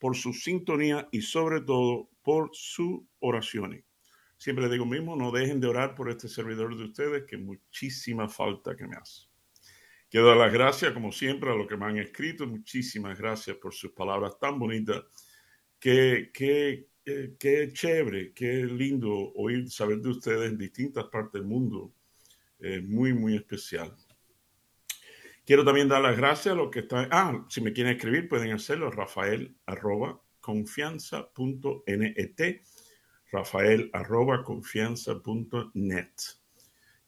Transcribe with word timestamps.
por 0.00 0.16
su 0.16 0.32
sintonía 0.32 1.08
y 1.12 1.20
sobre 1.22 1.60
todo 1.60 2.08
por 2.22 2.50
sus 2.52 3.02
oraciones. 3.20 3.84
Siempre 4.38 4.64
les 4.64 4.72
digo 4.72 4.86
mismo, 4.86 5.14
no 5.14 5.30
dejen 5.30 5.60
de 5.60 5.68
orar 5.68 5.94
por 5.94 6.10
este 6.10 6.26
servidor 6.26 6.76
de 6.76 6.84
ustedes, 6.84 7.24
que 7.28 7.36
muchísima 7.36 8.26
falta 8.26 8.74
que 8.74 8.86
me 8.86 8.96
hace. 8.96 9.26
Quiero 10.08 10.26
dar 10.26 10.38
las 10.38 10.52
gracias, 10.52 10.92
como 10.92 11.12
siempre, 11.12 11.50
a 11.50 11.54
los 11.54 11.68
que 11.68 11.76
me 11.76 11.84
han 11.84 11.98
escrito. 11.98 12.46
Muchísimas 12.46 13.18
gracias 13.18 13.58
por 13.58 13.74
sus 13.74 13.92
palabras 13.92 14.38
tan 14.40 14.58
bonitas. 14.58 15.04
Qué, 15.78 16.30
qué, 16.32 16.88
qué, 17.38 17.70
chévere, 17.72 18.32
qué 18.32 18.64
lindo 18.64 19.12
oír, 19.34 19.70
saber 19.70 20.00
de 20.00 20.08
ustedes 20.08 20.50
en 20.50 20.58
distintas 20.58 21.04
partes 21.04 21.34
del 21.34 21.44
mundo. 21.44 21.92
Eh, 22.58 22.80
muy, 22.80 23.12
muy 23.12 23.36
especial. 23.36 23.94
Quiero 25.50 25.64
también 25.64 25.88
dar 25.88 26.00
las 26.00 26.16
gracias 26.16 26.52
a 26.52 26.56
los 26.56 26.70
que 26.70 26.78
están. 26.78 27.08
Ah, 27.10 27.44
si 27.48 27.60
me 27.60 27.72
quieren 27.72 27.96
escribir, 27.96 28.28
pueden 28.28 28.52
hacerlo. 28.52 28.88
Rafael 28.88 29.56
arroba 29.66 30.22
confianza.net. 30.38 32.60
Rafael 33.32 33.90
arroba 33.92 34.44
confianza.net. 34.44 36.12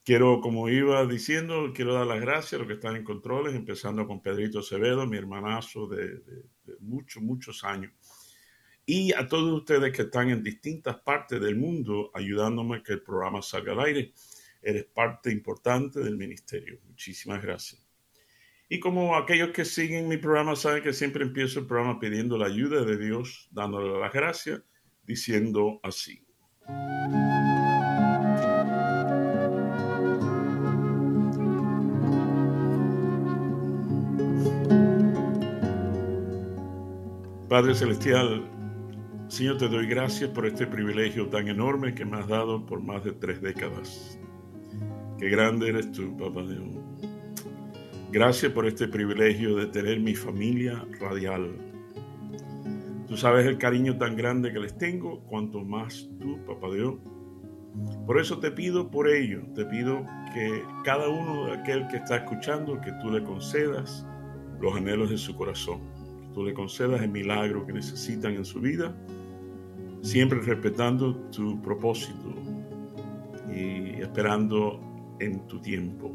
Quiero, 0.03 0.41
como 0.41 0.69
iba 0.69 1.07
diciendo, 1.07 1.73
quiero 1.73 1.95
dar 1.95 2.09
las 2.09 2.21
gracias 2.21 2.55
a 2.55 2.59
los 2.59 2.67
que 2.67 2.73
están 2.73 2.97
en 2.97 3.05
controles, 3.05 3.55
empezando 3.55 4.09
con 4.09 4.21
Pedrito 4.21 4.59
Acevedo, 4.59 5.07
mi 5.07 5.19
hermanazo 5.19 5.87
de, 5.87 6.09
de, 6.09 6.45
muchos, 6.81 7.23
muchos 7.23 7.63
años. 7.63 7.93
Y 8.85 9.13
a 9.13 9.29
todos 9.29 9.53
ustedes 9.53 9.93
que 9.93 10.03
están 10.03 10.31
en 10.31 10.43
distintas 10.43 10.99
partes 11.03 11.41
del 11.41 11.55
mundo 11.55 12.11
ayudándome 12.13 12.79
a 12.79 12.83
que 12.83 12.95
el 12.95 13.03
programa 13.03 13.41
salga 13.41 13.71
al 13.71 13.83
aire. 13.83 14.13
Eres 14.61 14.87
parte 14.87 15.31
importante 15.31 16.01
del 16.01 16.17
ministerio. 16.17 16.81
Muchísimas 16.89 17.41
gracias. 17.41 17.82
Y 18.73 18.81
como 18.81 19.17
aquellos 19.17 19.51
que 19.51 19.67
siguen 19.67 20.09
mi 20.09 20.17
programa 20.17 20.57
saben 20.57 20.83
que 20.83 20.95
siempre 20.95 21.25
empiezo 21.25 21.61
el 21.61 21.67
programa 21.67 22.01
pidiendo 22.01 22.39
la 22.39 22.47
ayuda 22.47 22.83
de 22.87 22.97
Dios, 22.97 23.47
dándole 23.51 24.01
las 24.01 24.11
gracias, 24.11 24.63
diciendo 25.05 25.79
así. 25.83 26.25
Padre 37.51 37.75
Celestial, 37.75 38.51
Señor, 39.29 39.59
te 39.59 39.69
doy 39.69 39.87
gracias 39.87 40.31
por 40.31 40.47
este 40.47 40.67
privilegio 40.67 41.29
tan 41.29 41.47
enorme 41.49 41.95
que 41.95 42.07
me 42.07 42.17
has 42.17 42.27
dado 42.27 42.65
por 42.65 42.81
más 42.81 43.05
de 43.05 43.13
tres 43.13 43.43
décadas. 43.43 44.19
Qué 45.19 45.29
grande 45.29 45.69
eres 45.69 45.93
tú, 45.93 46.17
Papá 46.17 46.41
Dios. 46.41 47.12
Gracias 48.13 48.53
por 48.53 48.67
este 48.67 48.89
privilegio 48.89 49.57
de 49.57 49.69
tener 49.69 49.99
mi 49.99 50.15
familia 50.15 50.85
radial. 51.01 51.51
Tú 53.09 53.17
sabes 53.17 53.47
el 53.47 53.57
cariño 53.57 53.97
tan 53.97 54.17
grande 54.17 54.53
que 54.53 54.59
les 54.59 54.77
tengo, 54.77 55.21
cuanto 55.21 55.65
más 55.65 56.11
tú, 56.21 56.39
Papá 56.47 56.75
Dios. 56.75 56.97
Por 58.07 58.21
eso 58.21 58.39
te 58.39 58.51
pido 58.51 58.91
por 58.91 59.09
ello, 59.09 59.41
te 59.55 59.65
pido 59.65 60.05
que 60.35 60.63
cada 60.85 61.09
uno 61.09 61.47
de 61.47 61.53
aquel 61.53 61.89
que 61.89 61.97
está 61.97 62.17
escuchando, 62.17 62.79
que 62.83 62.93
tú 63.01 63.11
le 63.11 63.25
concedas 63.25 64.07
los 64.61 64.77
anhelos 64.77 65.09
de 65.09 65.17
su 65.17 65.35
corazón, 65.35 65.81
que 66.21 66.35
tú 66.35 66.45
le 66.45 66.53
concedas 66.53 67.01
el 67.01 67.09
milagro 67.09 67.65
que 67.65 67.73
necesitan 67.73 68.35
en 68.35 68.45
su 68.45 68.61
vida, 68.61 68.95
siempre 70.03 70.39
respetando 70.43 71.17
tu 71.31 71.63
propósito 71.63 72.35
y 73.51 74.03
esperando 74.03 74.83
en 75.19 75.47
tu 75.47 75.59
tiempo. 75.63 76.15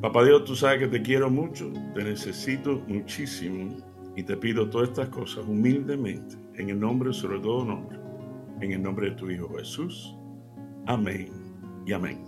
Papá 0.00 0.24
Dios, 0.24 0.44
tú 0.44 0.54
sabes 0.54 0.78
que 0.78 0.86
te 0.86 1.02
quiero 1.02 1.28
mucho, 1.28 1.72
te 1.92 2.04
necesito 2.04 2.84
muchísimo 2.86 3.76
y 4.14 4.22
te 4.22 4.36
pido 4.36 4.70
todas 4.70 4.90
estas 4.90 5.08
cosas 5.08 5.44
humildemente, 5.44 6.36
en 6.54 6.70
el 6.70 6.78
nombre, 6.78 7.12
sobre 7.12 7.40
todo 7.40 7.64
nombre, 7.64 7.98
en 8.60 8.70
el 8.70 8.80
nombre 8.80 9.10
de 9.10 9.16
tu 9.16 9.28
Hijo 9.28 9.52
Jesús. 9.58 10.14
Amén 10.86 11.32
y 11.84 11.92
amén. 11.92 12.22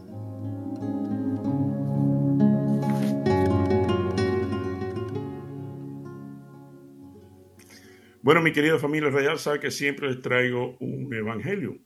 Bueno, 8.20 8.42
mi 8.42 8.50
querida 8.50 8.80
familia 8.80 9.10
real, 9.10 9.38
sabe 9.38 9.60
que 9.60 9.70
siempre 9.70 10.08
les 10.08 10.20
traigo 10.20 10.76
un 10.80 11.14
evangelio. 11.14 11.78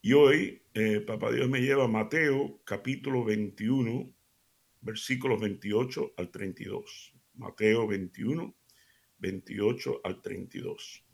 Y 0.00 0.12
hoy, 0.12 0.62
eh, 0.74 1.00
Papá 1.00 1.32
Dios 1.32 1.48
me 1.48 1.60
lleva 1.60 1.86
a 1.86 1.88
Mateo 1.88 2.60
capítulo 2.64 3.24
21, 3.24 4.14
versículos 4.80 5.40
28 5.40 6.14
al 6.16 6.30
32. 6.30 7.14
Mateo 7.34 7.86
21, 7.86 8.54
28 9.18 10.00
al 10.04 10.20
32. 10.20 11.04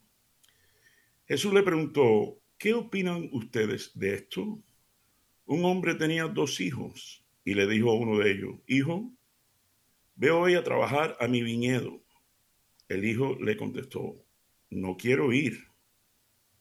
Jesús 1.27 1.53
le 1.53 1.63
preguntó, 1.63 2.41
¿qué 2.59 2.75
opinan 2.75 3.29
ustedes 3.33 3.99
de 3.99 4.15
esto? 4.15 4.63
Un 5.47 5.65
hombre 5.65 5.95
tenía 5.95 6.27
dos 6.27 6.61
hijos 6.61 7.25
y 7.45 7.55
le 7.55 7.67
dijo 7.67 7.91
a 7.91 7.95
uno 7.95 8.19
de 8.19 8.31
ellos, 8.31 8.55
Hijo, 8.67 9.13
ve 10.17 10.31
hoy 10.31 10.55
a 10.55 10.65
trabajar 10.65 11.17
a 11.21 11.29
mi 11.29 11.43
viñedo. 11.43 12.03
El 12.89 13.05
hijo 13.05 13.37
le 13.41 13.57
contestó, 13.57 14.25
no 14.71 14.97
quiero 14.97 15.33
ir. 15.33 15.69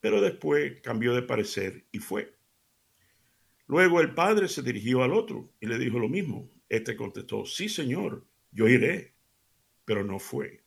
Pero 0.00 0.20
después 0.20 0.80
cambió 0.82 1.14
de 1.14 1.22
parecer 1.22 1.86
y 1.90 1.98
fue. 1.98 2.34
Luego 3.66 4.00
el 4.00 4.12
padre 4.12 4.48
se 4.48 4.62
dirigió 4.62 5.02
al 5.02 5.14
otro 5.14 5.50
y 5.60 5.66
le 5.66 5.78
dijo 5.78 5.98
lo 5.98 6.08
mismo. 6.08 6.50
Este 6.74 6.96
contestó, 6.96 7.46
sí, 7.46 7.68
señor, 7.68 8.26
yo 8.50 8.68
iré, 8.68 9.14
pero 9.84 10.02
no 10.02 10.18
fue. 10.18 10.64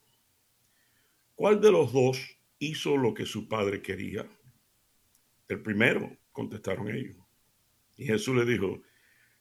¿Cuál 1.36 1.60
de 1.60 1.70
los 1.70 1.92
dos 1.92 2.40
hizo 2.60 2.96
lo 2.96 3.14
que 3.14 3.26
su 3.26 3.50
padre 3.50 3.82
quería? 3.82 4.26
El 5.50 5.62
primero, 5.62 6.18
contestaron 6.32 6.90
ellos. 6.90 7.18
Y 7.98 8.06
Jesús 8.06 8.38
le 8.38 8.46
dijo, 8.46 8.82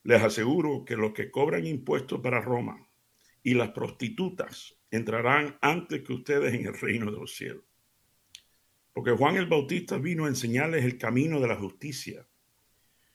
les 0.03 0.21
aseguro 0.21 0.83
que 0.83 0.97
los 0.97 1.13
que 1.13 1.31
cobran 1.31 1.65
impuestos 1.65 2.19
para 2.19 2.41
Roma 2.41 2.85
y 3.43 3.53
las 3.53 3.69
prostitutas 3.69 4.77
entrarán 4.91 5.57
antes 5.61 6.03
que 6.03 6.11
ustedes 6.11 6.53
en 6.53 6.65
el 6.65 6.77
reino 6.77 7.09
de 7.09 7.17
los 7.17 7.33
cielos. 7.33 7.63
Porque 8.91 9.11
Juan 9.11 9.37
el 9.37 9.45
Bautista 9.45 9.97
vino 9.99 10.25
a 10.25 10.29
enseñarles 10.29 10.83
el 10.83 10.97
camino 10.97 11.39
de 11.39 11.47
la 11.47 11.55
justicia 11.55 12.27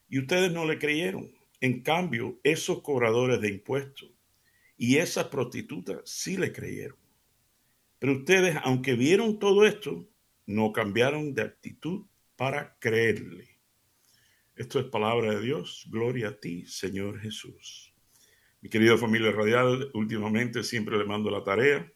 y 0.08 0.20
ustedes 0.20 0.50
no 0.50 0.64
le 0.64 0.78
creyeron. 0.78 1.41
En 1.62 1.80
cambio, 1.80 2.40
esos 2.42 2.82
cobradores 2.82 3.40
de 3.40 3.48
impuestos 3.48 4.10
y 4.76 4.96
esas 4.96 5.28
prostitutas 5.28 6.00
sí 6.04 6.36
le 6.36 6.52
creyeron. 6.52 6.98
Pero 8.00 8.14
ustedes, 8.14 8.56
aunque 8.64 8.94
vieron 8.94 9.38
todo 9.38 9.64
esto, 9.64 10.08
no 10.44 10.72
cambiaron 10.72 11.34
de 11.34 11.42
actitud 11.42 12.04
para 12.34 12.76
creerle. 12.80 13.60
Esto 14.56 14.80
es 14.80 14.86
palabra 14.86 15.36
de 15.36 15.40
Dios. 15.40 15.86
Gloria 15.88 16.30
a 16.30 16.40
ti, 16.40 16.66
Señor 16.66 17.20
Jesús. 17.20 17.94
Mi 18.60 18.68
querida 18.68 18.98
familia 18.98 19.30
radial, 19.30 19.88
últimamente 19.94 20.64
siempre 20.64 20.98
le 20.98 21.04
mando 21.04 21.30
la 21.30 21.44
tarea 21.44 21.92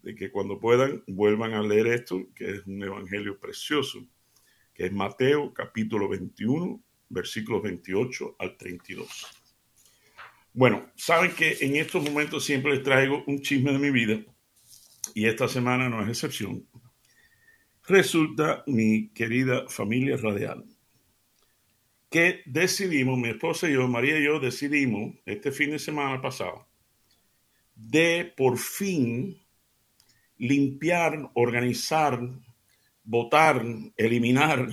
de 0.00 0.14
que 0.14 0.30
cuando 0.30 0.58
puedan 0.58 1.04
vuelvan 1.06 1.52
a 1.52 1.62
leer 1.62 1.88
esto, 1.88 2.26
que 2.34 2.52
es 2.52 2.66
un 2.66 2.82
evangelio 2.82 3.38
precioso, 3.38 3.98
que 4.72 4.86
es 4.86 4.92
Mateo 4.92 5.52
capítulo 5.52 6.08
21, 6.08 6.82
versículos 7.14 7.62
28 7.62 8.36
al 8.38 8.56
32. 8.56 9.26
Bueno, 10.52 10.92
saben 10.94 11.34
que 11.34 11.56
en 11.60 11.76
estos 11.76 12.02
momentos 12.04 12.44
siempre 12.44 12.74
les 12.74 12.82
traigo 12.82 13.24
un 13.26 13.40
chisme 13.40 13.72
de 13.72 13.78
mi 13.78 13.90
vida 13.90 14.20
y 15.14 15.26
esta 15.26 15.48
semana 15.48 15.88
no 15.88 16.02
es 16.02 16.08
excepción. 16.08 16.68
Resulta, 17.86 18.62
mi 18.66 19.08
querida 19.10 19.68
familia 19.68 20.16
radial, 20.16 20.64
que 22.10 22.42
decidimos, 22.46 23.18
mi 23.18 23.30
esposa 23.30 23.68
y 23.68 23.74
yo, 23.74 23.88
María 23.88 24.18
y 24.18 24.24
yo, 24.24 24.38
decidimos 24.38 25.14
este 25.26 25.50
fin 25.50 25.70
de 25.70 25.78
semana 25.78 26.20
pasado 26.20 26.68
de 27.74 28.32
por 28.36 28.58
fin 28.58 29.36
limpiar, 30.36 31.30
organizar, 31.34 32.20
botar, 33.02 33.64
eliminar 33.96 34.68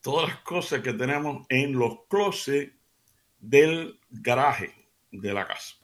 todas 0.00 0.28
las 0.28 0.38
cosas 0.40 0.80
que 0.80 0.92
tenemos 0.92 1.46
en 1.48 1.72
los 1.72 2.06
closets 2.08 2.72
del 3.38 3.98
garaje 4.10 4.74
de 5.10 5.32
la 5.32 5.46
casa, 5.46 5.76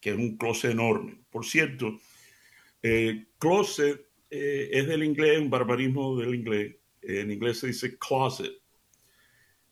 que 0.00 0.10
es 0.10 0.16
un 0.16 0.36
closet 0.36 0.72
enorme. 0.72 1.18
Por 1.30 1.44
cierto, 1.44 1.98
closet 3.38 4.06
eh, 4.36 4.68
es 4.72 4.88
del 4.88 5.04
inglés, 5.04 5.38
un 5.38 5.48
barbarismo 5.48 6.16
del 6.16 6.34
inglés. 6.34 6.74
En 7.02 7.30
inglés 7.30 7.60
se 7.60 7.68
dice 7.68 7.96
closet. 7.98 8.52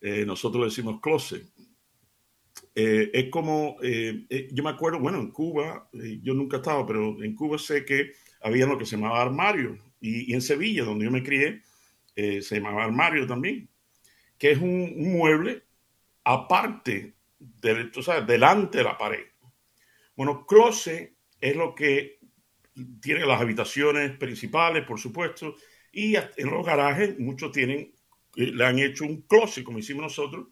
Eh, 0.00 0.24
nosotros 0.24 0.60
le 0.60 0.68
decimos 0.68 1.00
closet. 1.00 1.44
Eh, 2.74 3.10
es 3.12 3.28
como, 3.30 3.76
yo 3.80 4.64
me 4.64 4.70
acuerdo, 4.70 5.00
bueno, 5.00 5.18
en 5.18 5.32
Cuba, 5.32 5.88
yo 5.92 6.32
nunca 6.34 6.58
he 6.58 6.60
estado, 6.60 6.86
pero 6.86 7.22
en 7.22 7.34
Cuba 7.34 7.58
sé 7.58 7.84
que 7.84 8.12
había 8.40 8.66
lo 8.66 8.78
que 8.78 8.86
se 8.86 8.96
llamaba 8.96 9.20
armario. 9.20 9.76
Y, 10.00 10.32
en 10.32 10.40
Sevilla, 10.40 10.84
donde 10.84 11.04
yo 11.06 11.10
me 11.10 11.24
crié, 11.24 11.62
se 12.14 12.54
llamaba 12.54 12.84
armario 12.84 13.26
también, 13.26 13.68
que 14.42 14.50
es 14.50 14.58
un, 14.58 14.92
mueble 14.96 15.62
aparte, 16.24 17.14
de, 17.38 17.84
tú 17.84 18.02
delante 18.26 18.78
de 18.78 18.84
la 18.84 18.98
pared. 18.98 19.24
Bueno, 20.16 20.44
closet 20.44 21.14
es 21.40 21.54
lo 21.54 21.76
que 21.76 22.18
tiene 23.00 23.24
las 23.24 23.40
habitaciones 23.40 24.10
principales, 24.18 24.84
por 24.84 24.98
supuesto, 24.98 25.54
y 25.92 26.16
en 26.16 26.50
los 26.50 26.66
garajes 26.66 27.20
muchos 27.20 27.52
tienen, 27.52 27.94
eh, 28.34 28.46
le 28.46 28.66
han 28.66 28.80
hecho 28.80 29.04
un 29.04 29.22
closet, 29.28 29.62
como 29.62 29.78
hicimos 29.78 30.02
nosotros, 30.02 30.48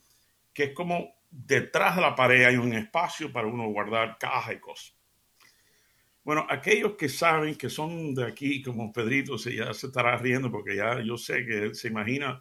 que 0.53 0.67
es 0.67 0.73
como 0.73 1.13
detrás 1.29 1.97
de 1.97 2.03
la 2.03 2.15
pared 2.15 2.45
hay 2.45 2.59
un 2.59 2.73
espacio 2.75 3.33
para 3.33 3.49
uno 3.49 3.69
guardar 3.71 4.19
cajas 4.21 4.55
y 4.55 4.61
cosas. 4.61 4.95
Bueno, 6.23 6.47
aquellos 6.49 6.95
que 6.95 7.09
saben 7.09 7.57
que 7.57 7.69
son 7.69 8.15
de 8.15 8.25
aquí, 8.25 8.63
como 8.63 8.93
Pedrito, 8.93 9.37
se 9.37 9.53
ya 9.53 9.75
se 9.75 9.89
estará 9.89 10.17
riendo 10.17 10.49
porque 10.49 10.77
ya 10.77 11.01
yo 11.01 11.19
sé 11.19 11.45
que 11.45 11.75
se 11.75 11.89
imagina 11.89 12.41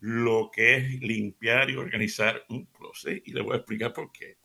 lo 0.00 0.50
que 0.52 0.76
es 0.76 1.00
limpiar 1.00 1.70
y 1.70 1.76
organizar 1.76 2.44
un 2.48 2.66
closet 2.66 3.22
y 3.26 3.32
le 3.32 3.42
voy 3.42 3.54
a 3.54 3.58
explicar 3.58 3.92
por 3.92 4.10
qué. 4.12 4.38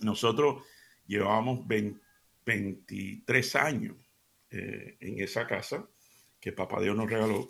Nosotros 0.00 0.64
llevamos 1.06 1.66
23 2.44 3.56
años 3.56 3.96
eh, 4.50 4.96
en 5.00 5.20
esa 5.20 5.46
casa 5.46 5.88
que 6.40 6.52
Papá 6.52 6.80
Dios 6.80 6.96
nos 6.96 7.10
regaló. 7.10 7.48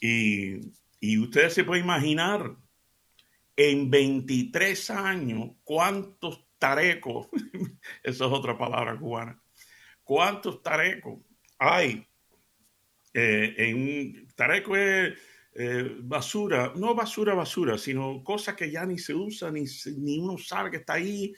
Y, 0.00 0.72
y 1.00 1.18
ustedes 1.18 1.54
se 1.54 1.64
pueden 1.64 1.84
imaginar 1.84 2.54
en 3.56 3.90
23 3.90 4.90
años 4.90 5.50
cuántos 5.64 6.46
tarecos, 6.58 7.28
eso 8.02 8.26
es 8.26 8.32
otra 8.32 8.56
palabra 8.56 8.98
cubana, 8.98 9.40
cuántos 10.02 10.62
tarecos 10.62 11.20
hay 11.58 12.06
eh, 13.16 13.54
en 13.58 14.26
tareco 14.34 14.76
es 14.76 15.16
eh, 15.54 15.96
basura, 16.00 16.72
no 16.76 16.94
basura, 16.94 17.34
basura, 17.34 17.78
sino 17.78 18.22
cosas 18.24 18.54
que 18.54 18.70
ya 18.70 18.84
ni 18.84 18.98
se 18.98 19.14
usa, 19.14 19.50
ni, 19.50 19.64
ni 19.98 20.18
uno 20.18 20.36
sabe 20.38 20.70
que 20.70 20.78
está 20.78 20.94
ahí. 20.94 21.34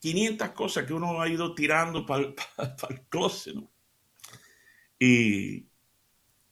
500 0.00 0.50
cosas 0.50 0.86
que 0.86 0.94
uno 0.94 1.20
ha 1.20 1.28
ido 1.28 1.54
tirando 1.54 2.06
para 2.06 2.24
el 2.24 2.34
closet, 3.08 3.54
¿no? 3.54 3.70
Y, 4.98 5.68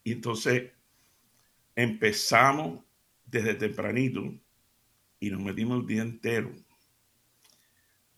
entonces 0.04 0.72
empezamos 1.74 2.84
desde 3.24 3.54
tempranito 3.54 4.22
y 5.18 5.30
nos 5.30 5.42
metimos 5.42 5.80
el 5.80 5.86
día 5.86 6.02
entero. 6.02 6.52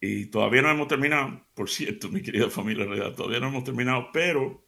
Y 0.01 0.27
todavía 0.27 0.63
no 0.63 0.71
hemos 0.71 0.89
terminado, 0.89 1.47
por 1.55 1.69
cierto, 1.69 2.09
mi 2.11 2.23
querida 2.23 2.51
familia 2.51 2.87
todavía 3.15 3.41
no 3.41 3.49
hemos 3.49 3.65
terminado, 3.65 4.11
pero 4.13 4.68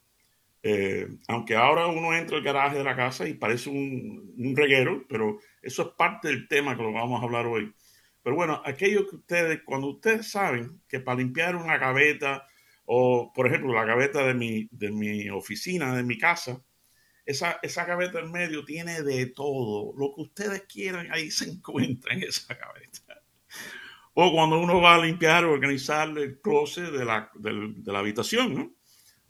eh, 0.62 1.08
aunque 1.28 1.56
ahora 1.56 1.86
uno 1.86 2.14
entra 2.14 2.36
al 2.36 2.42
garaje 2.42 2.78
de 2.78 2.84
la 2.84 2.96
casa 2.96 3.26
y 3.26 3.34
parece 3.34 3.70
un, 3.70 4.54
reguero, 4.54 5.04
pero 5.08 5.38
eso 5.62 5.82
es 5.82 5.88
parte 5.96 6.28
del 6.28 6.48
tema 6.48 6.76
que 6.76 6.82
lo 6.82 6.92
vamos 6.92 7.20
a 7.20 7.24
hablar 7.24 7.46
hoy. 7.46 7.74
Pero 8.22 8.36
bueno, 8.36 8.60
aquello 8.64 9.08
que 9.08 9.16
ustedes, 9.16 9.62
cuando 9.64 9.88
ustedes 9.88 10.30
saben 10.30 10.82
que 10.86 11.00
para 11.00 11.18
limpiar 11.18 11.56
una 11.56 11.78
gaveta 11.78 12.46
o, 12.84 13.32
por 13.32 13.46
ejemplo, 13.46 13.72
la 13.72 13.84
gaveta 13.84 14.26
de 14.26 14.34
mi, 14.34 14.68
de 14.70 14.90
mi 14.90 15.30
oficina, 15.30 15.94
de 15.96 16.02
mi 16.02 16.18
casa, 16.18 16.62
esa, 17.24 17.58
esa 17.62 17.84
gaveta 17.84 18.18
en 18.20 18.30
medio 18.30 18.64
tiene 18.64 19.02
de 19.02 19.26
todo. 19.26 19.94
Lo 19.96 20.14
que 20.14 20.22
ustedes 20.22 20.62
quieran, 20.62 21.10
ahí 21.12 21.30
se 21.30 21.44
encuentra 21.50 22.14
en 22.14 22.24
esa 22.24 22.54
gaveta. 22.54 23.22
O 24.14 24.32
cuando 24.32 24.60
uno 24.60 24.80
va 24.80 24.96
a 24.96 25.04
limpiar 25.04 25.44
o 25.44 25.52
organizar 25.52 26.08
el 26.18 26.40
closet 26.40 26.90
de 26.90 27.04
la, 27.04 27.30
de, 27.34 27.92
la 27.92 28.00
habitación, 28.00 28.54
¿no? 28.54 28.74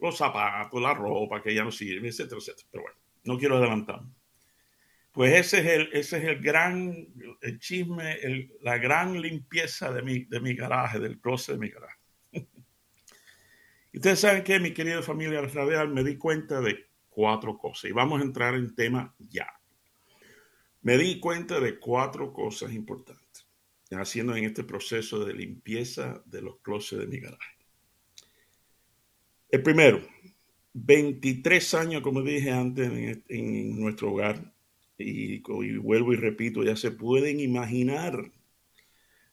Los 0.01 0.17
zapatos, 0.17 0.81
la 0.81 0.95
ropa 0.95 1.43
que 1.43 1.55
ya 1.55 1.65
no 1.65 1.71
sirve, 1.71 2.09
etcétera, 2.09 2.39
etcétera. 2.39 2.69
Pero 2.71 2.83
bueno, 2.85 2.99
no 3.25 3.39
quiero 3.39 3.57
adelantar. 3.57 4.01
Pues 5.13 5.35
ese 5.35 5.61
es 5.61 5.67
el, 5.67 5.89
ese 5.93 6.19
es 6.19 6.25
el 6.25 6.41
gran 6.41 7.09
chisme, 7.59 8.17
la 8.63 8.79
gran 8.79 9.21
limpieza 9.21 9.93
de 9.93 10.03
mi, 10.03 10.25
de 10.25 10.41
mi 10.41 10.55
garaje, 10.55 11.01
del 11.01 11.21
closet 11.21 11.57
de 11.57 11.61
mi 11.61 11.69
garaje. 11.69 11.99
Ustedes 13.93 14.21
saben 14.21 14.45
que, 14.45 14.61
mi 14.61 14.73
querida 14.73 15.03
familia 15.03 15.43
radial, 15.43 15.89
me 15.89 16.05
di 16.05 16.17
cuenta 16.17 16.61
de 16.61 16.87
cuatro 17.09 17.59
cosas 17.59 17.91
y 17.91 17.93
vamos 17.93 18.21
a 18.21 18.25
entrar 18.25 18.55
en 18.55 18.75
tema 18.75 19.15
ya. 19.19 19.49
Me 20.83 20.97
di 20.97 21.19
cuenta 21.19 21.61
de 21.61 21.79
cuatro 21.79 22.33
cosas 22.33 22.73
importantes 22.73 23.21
haciendo 23.99 24.37
en 24.37 24.45
este 24.45 24.65
proceso 24.65 25.25
de 25.25 25.35
limpieza 25.35 26.23
de 26.27 26.43
los 26.43 26.59
closets 26.61 27.01
de 27.01 27.07
mi 27.09 27.19
garaje. 27.19 27.60
El 29.51 29.63
primero, 29.63 30.01
23 30.75 31.75
años, 31.75 32.03
como 32.03 32.23
dije 32.23 32.53
antes, 32.53 32.91
en, 33.29 33.81
nuestro 33.81 34.13
hogar, 34.13 34.53
y, 34.97 35.41
vuelvo 35.79 36.13
y 36.13 36.17
repito, 36.17 36.63
ya 36.63 36.77
se 36.77 36.91
pueden 36.91 37.41
imaginar 37.41 38.31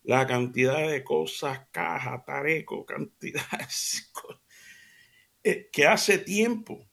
la 0.03 0.25
cantidad 0.25 0.89
de 0.89 1.03
cosas, 1.03 1.67
cajas, 1.71 2.25
tareco, 2.25 2.85
cantidades, 2.87 4.11
eh, 5.43 5.69
que 5.71 5.85
hace 5.85 6.17
tiempo, 6.17 6.87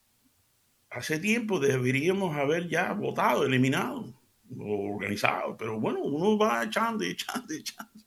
hace 0.91 1.19
tiempo 1.19 1.61
deberíamos 1.61 2.37
haber 2.37 2.69
ya 2.69 2.93
votado, 2.93 3.47
eliminado 3.47 4.15
organizado, 4.59 5.56
pero 5.56 5.81
bueno, 5.81 6.00
uno 6.03 6.38
va 6.38 6.65
echando 6.65 7.05
y 7.05 7.11
echando 7.11 7.55
echando. 7.55 8.04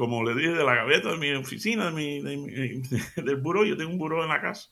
Como 0.00 0.24
le 0.24 0.34
dije 0.34 0.54
de 0.54 0.64
la 0.64 0.76
gaveta 0.76 1.10
de 1.10 1.18
mi 1.18 1.30
oficina, 1.32 1.90
de 1.90 1.92
mi, 1.92 2.20
del 3.22 3.36
buró, 3.36 3.66
yo 3.66 3.76
tengo 3.76 3.90
un 3.90 3.98
buró 3.98 4.22
en 4.22 4.30
la 4.30 4.40
casa. 4.40 4.70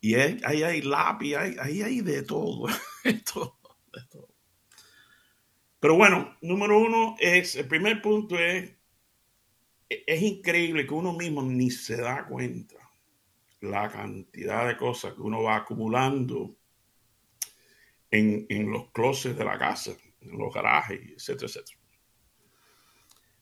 Y 0.00 0.14
ahí 0.14 0.62
hay 0.62 0.80
lápiz, 0.80 1.34
ahí 1.34 1.82
hay 1.82 2.00
de 2.00 2.22
todo, 2.22 2.68
de 3.04 3.12
todo, 3.12 3.58
de 3.92 4.02
todo. 4.10 4.28
Pero 5.78 5.96
bueno, 5.96 6.38
número 6.40 6.78
uno 6.78 7.16
es, 7.18 7.54
el 7.56 7.68
primer 7.68 8.00
punto 8.00 8.38
es, 8.38 8.72
es 9.90 10.22
increíble 10.22 10.86
que 10.86 10.94
uno 10.94 11.12
mismo 11.12 11.42
ni 11.42 11.70
se 11.70 11.98
da 11.98 12.26
cuenta 12.26 12.76
la 13.60 13.90
cantidad 13.90 14.68
de 14.68 14.78
cosas 14.78 15.12
que 15.12 15.20
uno 15.20 15.42
va 15.42 15.56
acumulando 15.56 16.56
en, 18.10 18.72
los 18.72 18.90
closets 18.90 19.36
de 19.36 19.44
la 19.44 19.58
casa, 19.58 19.94
en 20.22 20.38
los 20.38 20.54
garajes, 20.54 20.98
etcétera, 21.14 21.46
etcétera. 21.48 21.77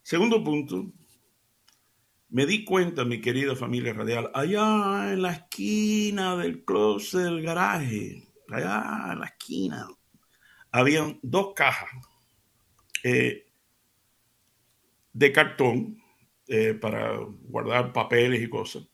Segundo 0.06 0.44
punto, 0.44 0.92
me 2.28 2.46
di 2.46 2.62
cuenta, 2.62 3.04
mi 3.04 3.20
querida 3.20 3.56
familia 3.56 3.92
radial, 3.92 4.30
allá 4.34 5.12
en 5.12 5.20
la 5.20 5.32
esquina 5.32 6.36
del 6.36 6.64
closet 6.64 7.22
del 7.22 7.42
garaje, 7.42 8.22
allá 8.48 9.08
en 9.14 9.18
la 9.18 9.26
esquina, 9.26 9.88
habían 10.70 11.18
dos 11.22 11.54
cajas 11.56 11.90
eh, 13.02 13.48
de 15.12 15.32
cartón 15.32 16.00
eh, 16.46 16.74
para 16.74 17.18
guardar 17.18 17.92
papeles 17.92 18.40
y 18.40 18.48
cosas. 18.48 18.84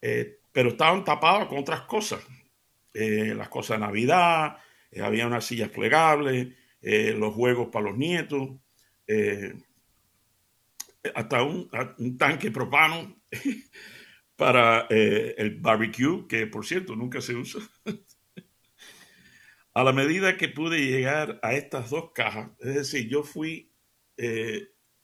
Eh, 0.00 0.38
pero 0.50 0.70
estaban 0.70 1.04
tapados 1.04 1.48
con 1.48 1.58
otras 1.58 1.82
cosas. 1.82 2.24
Eh, 2.94 3.34
las 3.36 3.50
cosas 3.50 3.78
de 3.78 3.84
Navidad, 3.84 4.56
eh, 4.90 5.02
había 5.02 5.26
unas 5.26 5.44
sillas 5.44 5.68
plegables, 5.68 6.48
los 6.80 7.34
juegos 7.34 7.68
para 7.70 7.90
los 7.90 7.98
nietos, 7.98 8.52
hasta 11.14 11.42
un, 11.42 11.68
un, 11.98 12.18
tanque 12.18 12.50
propano 12.50 13.20
para 14.36 14.86
el 14.88 15.58
barbecue, 15.60 16.26
que 16.28 16.46
por 16.46 16.66
cierto 16.66 16.96
nunca 16.96 17.20
se 17.20 17.34
usa. 17.34 17.60
a 19.74 19.84
la 19.84 19.92
medida 19.92 20.36
que 20.36 20.48
pude 20.48 20.78
llegar 20.78 21.40
a 21.42 21.54
estas 21.54 21.90
dos 21.90 22.12
cajas, 22.14 22.50
es 22.60 22.74
decir, 22.74 23.08
yo 23.08 23.22
fui 23.22 23.72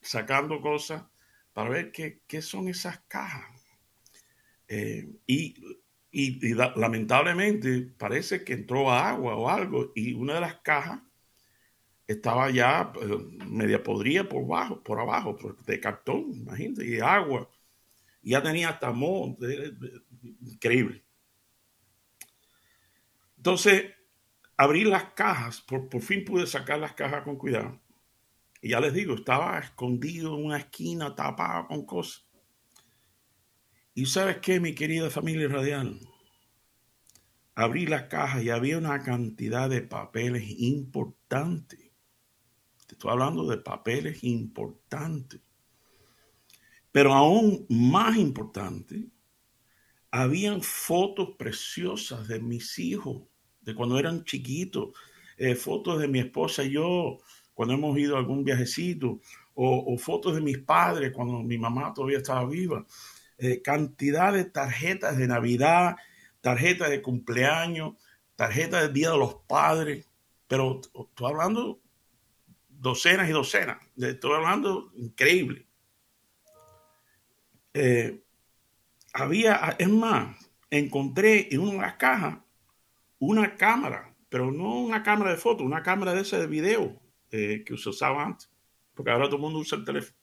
sacando 0.00 0.60
cosas 0.60 1.04
para 1.52 1.70
ver 1.70 1.92
qué, 1.92 2.22
qué 2.26 2.42
son 2.42 2.68
esas 2.68 3.00
cajas 3.08 3.60
eh, 4.72 5.08
y, 5.26 5.54
lamentablemente 6.76 7.92
parece 7.98 8.44
que 8.44 8.52
entró 8.52 8.90
agua 8.90 9.34
o 9.34 9.48
algo 9.48 9.92
y 9.96 10.12
una 10.12 10.34
de 10.34 10.40
las 10.40 10.60
cajas 10.60 11.02
estaba 12.10 12.50
ya 12.50 12.92
eh, 13.00 13.18
media 13.46 13.82
podrida 13.82 14.28
por 14.28 14.42
abajo, 14.42 14.82
por 14.82 14.98
abajo, 14.98 15.38
de 15.64 15.78
cartón, 15.78 16.32
imagínate, 16.34 16.84
y 16.84 16.98
agua. 16.98 17.48
Y 18.20 18.30
ya 18.30 18.42
tenía 18.42 18.70
hasta 18.70 18.90
moho, 18.90 19.36
increíble. 20.40 21.04
Entonces, 23.36 23.94
abrí 24.56 24.84
las 24.84 25.12
cajas, 25.14 25.60
por, 25.60 25.88
por 25.88 26.02
fin 26.02 26.24
pude 26.24 26.46
sacar 26.46 26.80
las 26.80 26.94
cajas 26.94 27.22
con 27.22 27.36
cuidado. 27.36 27.80
Y 28.60 28.70
ya 28.70 28.80
les 28.80 28.92
digo, 28.92 29.14
estaba 29.14 29.58
escondido 29.60 30.36
en 30.36 30.44
una 30.46 30.58
esquina, 30.58 31.14
tapado 31.14 31.68
con 31.68 31.86
cosas. 31.86 32.26
Y 33.94 34.06
sabes 34.06 34.38
qué, 34.38 34.58
mi 34.58 34.74
querida 34.74 35.10
familia 35.10 35.48
radial, 35.48 36.00
abrí 37.54 37.86
la 37.86 38.08
caja 38.08 38.42
y 38.42 38.50
había 38.50 38.78
una 38.78 39.02
cantidad 39.02 39.70
de 39.70 39.82
papeles 39.82 40.44
importantes. 40.58 41.89
Estoy 42.94 43.10
hablando 43.10 43.46
de 43.46 43.58
papeles 43.58 44.22
importantes. 44.24 45.40
Pero 46.92 47.12
aún 47.14 47.66
más 47.68 48.16
importante, 48.16 49.08
habían 50.10 50.62
fotos 50.62 51.30
preciosas 51.38 52.26
de 52.26 52.40
mis 52.40 52.78
hijos, 52.78 53.22
de 53.60 53.74
cuando 53.74 53.98
eran 53.98 54.24
chiquitos, 54.24 54.90
eh, 55.36 55.54
fotos 55.54 56.00
de 56.00 56.08
mi 56.08 56.18
esposa 56.18 56.64
y 56.64 56.72
yo, 56.72 57.18
cuando 57.54 57.74
hemos 57.74 57.96
ido 57.98 58.16
a 58.16 58.18
algún 58.18 58.44
viajecito, 58.44 59.20
o, 59.54 59.98
fotos 59.98 60.34
de 60.34 60.40
mis 60.40 60.58
padres 60.58 61.12
cuando 61.12 61.42
mi 61.42 61.58
mamá 61.58 61.92
todavía 61.92 62.18
estaba 62.18 62.46
viva. 62.46 62.86
Eh, 63.36 63.60
cantidad 63.60 64.32
de 64.32 64.44
tarjetas 64.44 65.18
de 65.18 65.26
Navidad, 65.26 65.96
tarjetas 66.40 66.88
de 66.88 67.02
cumpleaños, 67.02 67.94
tarjetas 68.36 68.82
del 68.82 68.92
Día 68.94 69.10
de 69.10 69.18
los 69.18 69.34
Padres, 69.46 70.06
pero 70.48 70.80
estoy 70.82 71.30
hablando 71.30 71.79
docenas 72.80 73.28
y 73.28 73.32
docenas, 73.32 73.78
estoy 73.96 74.32
hablando 74.32 74.90
increíble. 74.96 75.66
Eh, 77.74 78.24
había, 79.12 79.76
es 79.78 79.88
más, 79.88 80.36
encontré 80.70 81.52
en 81.52 81.60
una 81.60 81.72
de 81.72 81.78
las 81.78 81.94
cajas 81.96 82.38
una 83.18 83.54
cámara, 83.56 84.16
pero 84.30 84.50
no 84.50 84.80
una 84.80 85.02
cámara 85.02 85.32
de 85.32 85.36
foto, 85.36 85.62
una 85.62 85.82
cámara 85.82 86.14
de 86.14 86.22
ese 86.22 86.38
de 86.38 86.46
video 86.46 87.00
eh, 87.30 87.62
que 87.66 87.76
se 87.76 87.90
usaba 87.90 88.24
antes, 88.24 88.50
porque 88.94 89.10
ahora 89.10 89.26
todo 89.26 89.36
el 89.36 89.42
mundo 89.42 89.58
usa 89.58 89.78
el 89.78 89.84
teléfono. 89.84 90.16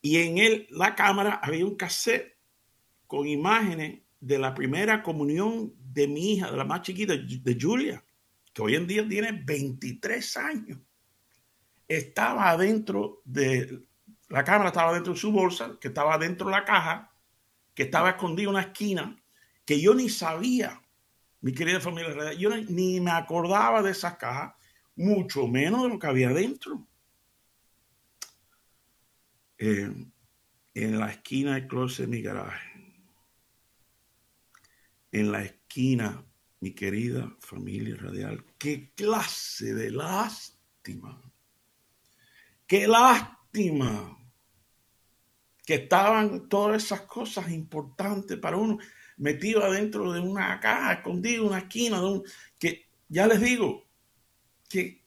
Y 0.00 0.18
en 0.18 0.38
él, 0.38 0.66
la 0.70 0.94
cámara, 0.94 1.40
había 1.42 1.66
un 1.66 1.76
cassette 1.76 2.38
con 3.06 3.26
imágenes 3.26 4.00
de 4.20 4.38
la 4.38 4.54
primera 4.54 5.02
comunión 5.02 5.74
de 5.78 6.08
mi 6.08 6.32
hija, 6.32 6.50
de 6.50 6.56
la 6.56 6.64
más 6.64 6.82
chiquita, 6.82 7.14
de 7.14 7.58
Julia, 7.60 8.02
que 8.54 8.62
hoy 8.62 8.74
en 8.74 8.86
día 8.86 9.06
tiene 9.06 9.32
23 9.32 10.36
años. 10.38 10.78
Estaba 11.88 12.50
adentro 12.50 13.22
de, 13.24 13.86
la 14.28 14.44
cámara 14.44 14.68
estaba 14.68 14.92
dentro 14.92 15.12
de 15.12 15.18
su 15.18 15.30
bolsa, 15.30 15.78
que 15.80 15.88
estaba 15.88 16.18
dentro 16.18 16.46
de 16.46 16.52
la 16.52 16.64
caja, 16.64 17.12
que 17.74 17.84
estaba 17.84 18.10
escondida 18.10 18.44
en 18.44 18.50
una 18.50 18.62
esquina, 18.62 19.22
que 19.64 19.80
yo 19.80 19.94
ni 19.94 20.08
sabía, 20.08 20.82
mi 21.40 21.52
querida 21.52 21.80
familia, 21.80 22.32
yo 22.32 22.50
ni 22.50 23.00
me 23.00 23.10
acordaba 23.10 23.82
de 23.82 23.90
esa 23.90 24.16
caja, 24.16 24.56
mucho 24.96 25.46
menos 25.46 25.82
de 25.82 25.88
lo 25.90 25.98
que 25.98 26.06
había 26.06 26.30
dentro. 26.30 26.86
Eh, 29.58 29.92
en 30.74 30.98
la 30.98 31.10
esquina 31.10 31.54
del 31.54 31.66
closet 31.66 32.06
de 32.06 32.16
mi 32.16 32.22
garaje, 32.22 32.76
en 35.12 35.32
la 35.32 35.42
esquina, 35.42 36.24
mi 36.60 36.72
querida 36.72 37.34
familia 37.40 37.96
radial, 37.96 38.44
qué 38.58 38.92
clase 38.94 39.72
de 39.74 39.90
lástima, 39.90 41.20
qué 42.66 42.86
lástima 42.86 44.16
que 45.64 45.74
estaban 45.74 46.48
todas 46.48 46.84
esas 46.84 47.02
cosas 47.02 47.50
importantes 47.50 48.38
para 48.38 48.56
uno 48.56 48.78
metido 49.16 49.64
adentro 49.64 50.12
de 50.12 50.20
una 50.20 50.60
caja, 50.60 50.94
escondido 50.94 51.42
en 51.42 51.48
una 51.48 51.58
esquina, 51.58 52.00
de 52.00 52.06
un, 52.06 52.24
que 52.58 52.86
ya 53.08 53.26
les 53.26 53.40
digo, 53.40 53.84
que, 54.68 55.02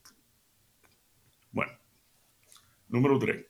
bueno, 1.52 1.72
número 2.90 3.18
tres. 3.20 3.46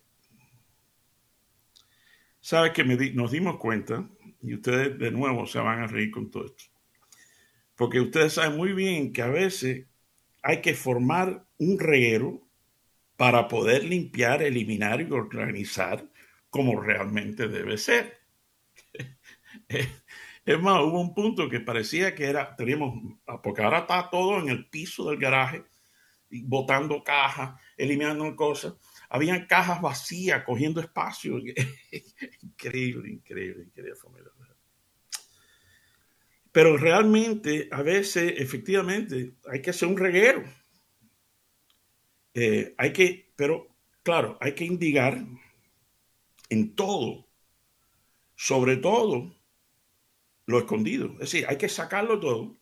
Sabe 2.39 2.74
que 2.74 2.84
nos 2.84 3.32
dimos 3.32 3.58
cuenta, 3.58 4.08
y 4.42 4.56
ustedes 4.56 4.98
de 4.98 5.12
nuevo 5.12 5.46
se 5.46 5.60
van 5.60 5.80
a 5.80 5.88
reír 5.88 6.12
con 6.12 6.30
todo 6.30 6.46
esto, 6.46 6.66
porque 7.75 8.00
ustedes 8.00 8.34
saben 8.34 8.58
muy 8.58 8.74
bien 8.74 9.13
que 9.13 9.22
a 9.22 9.28
veces 9.28 9.88
hay 10.42 10.62
que 10.62 10.74
formar 10.74 11.46
un 11.58 11.80
reguero 11.80 12.49
para 13.20 13.50
poder 13.50 13.84
limpiar, 13.84 14.42
eliminar 14.42 15.02
y 15.02 15.12
organizar 15.12 16.08
como 16.50 16.80
realmente 16.80 17.50
debe 17.50 17.78
ser. 17.78 18.18
Es 20.46 20.60
más, 20.60 20.82
hubo 20.82 21.00
un 21.02 21.14
punto 21.14 21.48
que 21.48 21.60
parecía 21.60 22.16
que 22.16 22.24
era, 22.26 22.56
teníamos, 22.56 23.20
porque 23.44 23.62
ahora 23.62 23.80
está 23.80 24.10
todo 24.10 24.40
en 24.40 24.50
el 24.50 24.68
piso 24.68 25.08
del 25.08 25.20
garaje, 25.20 25.64
botando 26.32 27.04
cajas, 27.04 27.60
eliminando 27.78 28.36
cosas. 28.36 28.74
Habían 29.10 29.46
cajas 29.46 29.80
vacías, 29.80 30.44
cogiendo 30.44 30.82
espacio. 30.82 31.38
increíble, 32.42 33.12
increíble, 33.12 33.66
increíble 33.66 33.94
Pero 36.52 36.78
realmente, 36.78 37.68
a 37.70 37.84
veces, 37.84 38.34
efectivamente, 38.38 39.36
hay 39.52 39.62
que 39.62 39.70
hacer 39.70 39.88
un 39.88 39.98
reguero. 39.98 40.44
Eh, 42.33 42.74
hay 42.77 42.93
que, 42.93 43.31
pero 43.36 43.75
claro, 44.03 44.38
hay 44.41 44.53
que 44.53 44.65
indigar 44.65 45.25
en 46.50 46.75
todo, 46.75 47.27
sobre 48.36 48.77
todo 48.77 49.36
lo 50.45 50.59
escondido. 50.59 51.13
Es 51.13 51.31
decir, 51.31 51.45
hay 51.48 51.57
que 51.57 51.69
sacarlo 51.69 52.19
todo, 52.19 52.57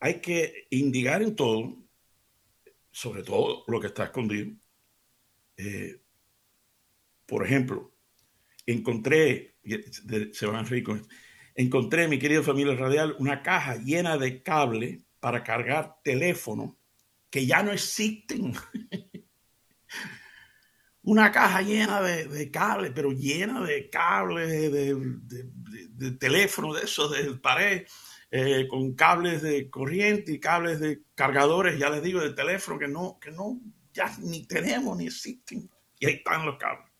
hay 0.00 0.20
que 0.20 0.66
indigar 0.70 1.22
en 1.22 1.36
todo, 1.36 1.76
sobre 2.90 3.22
todo 3.22 3.64
lo 3.66 3.80
que 3.80 3.88
está 3.88 4.04
escondido. 4.04 4.52
Eh, 5.56 6.00
por 7.26 7.44
ejemplo, 7.44 7.92
encontré, 8.66 9.56
se 10.32 10.46
van 10.46 10.64
esto, 10.64 10.98
encontré, 11.54 12.08
mi 12.08 12.18
querida 12.18 12.42
familia 12.42 12.74
radial, 12.74 13.16
una 13.18 13.42
caja 13.42 13.76
llena 13.76 14.16
de 14.16 14.42
cable 14.42 15.02
para 15.20 15.42
cargar 15.42 15.98
teléfono 16.02 16.77
que 17.30 17.46
ya 17.46 17.62
no 17.62 17.72
existen. 17.72 18.54
una 21.08 21.32
caja 21.32 21.62
llena 21.62 22.02
de, 22.02 22.50
cables, 22.50 22.92
pero 22.94 23.12
llena 23.12 23.64
de 23.64 23.88
cables, 23.88 24.50
de, 24.70 26.10
teléfono, 26.20 26.74
de 26.74 26.82
esos, 26.84 27.10
de 27.10 27.34
pared, 27.36 27.86
eh, 28.30 28.66
con 28.68 28.94
cables 28.94 29.40
de 29.40 29.70
corriente 29.70 30.32
y 30.32 30.38
cables 30.38 30.80
de 30.80 31.00
cargadores, 31.14 31.78
ya 31.78 31.88
les 31.88 32.02
digo, 32.02 32.20
de 32.20 32.34
teléfono 32.34 32.78
que 32.78 32.88
no, 32.88 33.18
que 33.18 33.30
no, 33.30 33.58
ya 33.94 34.14
ni 34.18 34.46
tenemos 34.46 34.98
ni 34.98 35.06
existen. 35.06 35.70
Y 35.98 36.06
ahí 36.06 36.14
están 36.14 36.44
los 36.44 36.58
cables. 36.58 36.92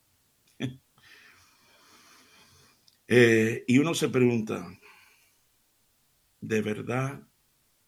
Eh, 3.10 3.64
y 3.66 3.78
uno 3.78 3.94
se 3.94 4.10
pregunta, 4.10 4.68
¿de 6.42 6.60
verdad 6.60 7.26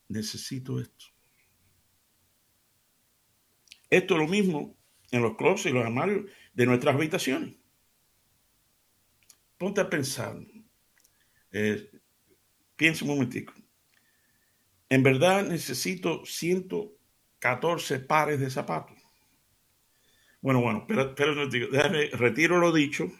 necesito 0.08 0.80
esto? 0.80 1.09
Esto 3.90 4.14
es 4.14 4.20
lo 4.20 4.28
mismo 4.28 4.76
en 5.10 5.22
los 5.22 5.36
closets 5.36 5.66
y 5.66 5.72
los 5.72 5.84
armarios 5.84 6.30
de 6.54 6.66
nuestras 6.66 6.94
habitaciones. 6.94 7.56
Ponte 9.58 9.80
a 9.80 9.90
pensar. 9.90 10.36
Eh, 11.52 11.90
piensa 12.76 13.04
un 13.04 13.10
momentico. 13.10 13.52
En 14.88 15.02
verdad 15.02 15.44
necesito 15.44 16.24
114 16.24 18.00
pares 18.00 18.40
de 18.40 18.50
zapatos. 18.50 18.96
Bueno, 20.40 20.62
bueno, 20.62 20.84
pero, 20.88 21.14
pero 21.14 21.46
déjame, 21.48 22.06
retiro 22.06 22.58
lo 22.58 22.72
dicho, 22.72 23.12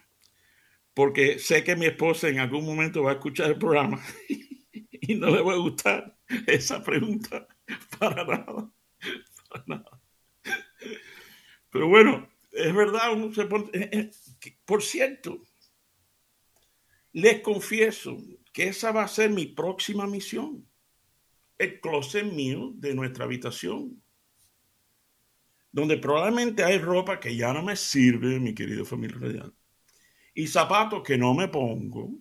porque 0.95 1.39
sé 1.39 1.63
que 1.63 1.77
mi 1.77 1.87
esposa 1.87 2.29
en 2.29 2.39
algún 2.39 2.65
momento 2.65 3.03
va 3.03 3.11
a 3.11 3.15
escuchar 3.15 3.51
el 3.51 3.59
programa 3.59 4.03
y 4.29 5.15
no 5.15 5.31
le 5.31 5.43
va 5.43 5.53
a 5.53 5.57
gustar 5.57 6.17
esa 6.47 6.83
pregunta 6.83 7.47
para 7.99 8.25
nada. 8.25 8.71
Para 9.51 9.65
nada. 9.67 9.90
Pero 11.71 11.89
bueno, 11.89 12.29
es 12.53 12.75
verdad, 12.75 13.13
eh, 13.73 13.91
eh, 13.93 14.11
por 14.65 14.83
cierto, 14.83 15.43
les 17.13 17.41
confieso 17.41 18.19
que 18.53 18.69
esa 18.69 18.93
va 18.93 19.05
a 19.05 19.09
ser 19.09 19.31
mi 19.31 19.47
próxima 19.47 20.07
misión. 20.07 20.67
El 21.59 21.81
closet 21.81 22.25
mío 22.25 22.73
de 22.75 22.95
nuestra 22.95 23.25
habitación. 23.25 24.03
Donde 25.73 25.99
probablemente 25.99 26.65
hay 26.65 26.79
ropa 26.79 27.21
que 27.21 27.37
ya 27.37 27.53
no 27.53 27.63
me 27.63 27.77
sirve, 27.77 28.41
mi 28.41 28.55
querido 28.55 28.85
familia 28.85 29.19
real. 29.19 29.55
Y 30.35 30.47
zapatos 30.47 31.03
que 31.05 31.17
no 31.17 31.35
me 31.35 31.49
pongo. 31.49 32.19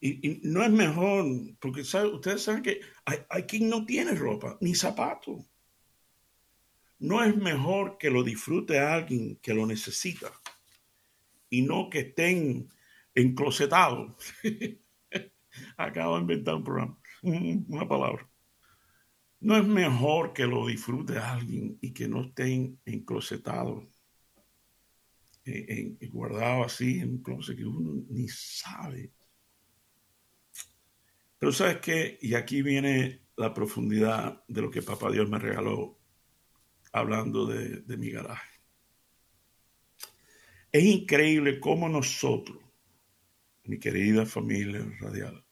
Y, 0.00 0.40
no 0.44 0.62
es 0.62 0.70
mejor, 0.70 1.26
porque 1.58 1.82
ustedes 1.82 2.42
saben 2.42 2.62
que 2.62 2.80
hay, 3.04 3.18
hay 3.28 3.42
quien 3.42 3.68
no 3.68 3.84
tiene 3.84 4.12
ropa 4.12 4.56
ni 4.60 4.74
zapatos. 4.74 5.44
¿No 7.00 7.24
es 7.24 7.34
mejor 7.34 7.96
que 7.96 8.10
lo 8.10 8.22
disfrute 8.22 8.78
alguien 8.78 9.36
que 9.36 9.54
lo 9.54 9.66
necesita 9.66 10.30
y 11.48 11.62
no 11.62 11.88
que 11.88 12.00
estén 12.00 12.68
enclosetados? 13.14 14.12
Acabo 15.78 16.16
de 16.16 16.20
inventar 16.20 16.56
un 16.56 16.64
programa, 16.64 16.98
una 17.22 17.88
palabra. 17.88 18.28
¿No 19.40 19.56
es 19.56 19.66
mejor 19.66 20.34
que 20.34 20.46
lo 20.46 20.66
disfrute 20.66 21.16
alguien 21.16 21.78
y 21.80 21.94
que 21.94 22.06
no 22.06 22.20
estén 22.20 22.78
enclosetados, 22.84 23.84
eh, 25.46 25.96
guardados 26.12 26.66
así 26.66 26.98
en 26.98 27.12
un 27.12 27.22
closet 27.22 27.56
que 27.56 27.64
uno 27.64 28.04
ni 28.10 28.28
sabe? 28.28 29.10
Pero 31.38 31.50
sabes 31.50 31.78
qué, 31.78 32.18
y 32.20 32.34
aquí 32.34 32.60
viene 32.60 33.22
la 33.36 33.54
profundidad 33.54 34.44
de 34.46 34.60
lo 34.60 34.70
que 34.70 34.82
Papá 34.82 35.10
Dios 35.10 35.30
me 35.30 35.38
regaló 35.38 35.99
hablando 36.92 37.46
de, 37.46 37.82
de 37.82 37.96
mi 37.96 38.10
garaje. 38.10 38.50
Es 40.72 40.84
increíble 40.84 41.58
cómo 41.58 41.88
nosotros, 41.88 42.58
mi 43.64 43.78
querida 43.78 44.24
familia 44.24 44.84
radial, 45.00 45.44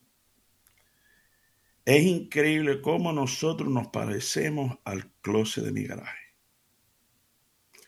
es 1.88 2.04
increíble 2.04 2.82
cómo 2.82 3.14
nosotros 3.14 3.70
nos 3.70 3.88
parecemos 3.88 4.76
al 4.84 5.10
closet 5.22 5.64
de 5.64 5.72
mi 5.72 5.84
garaje. 5.84 6.18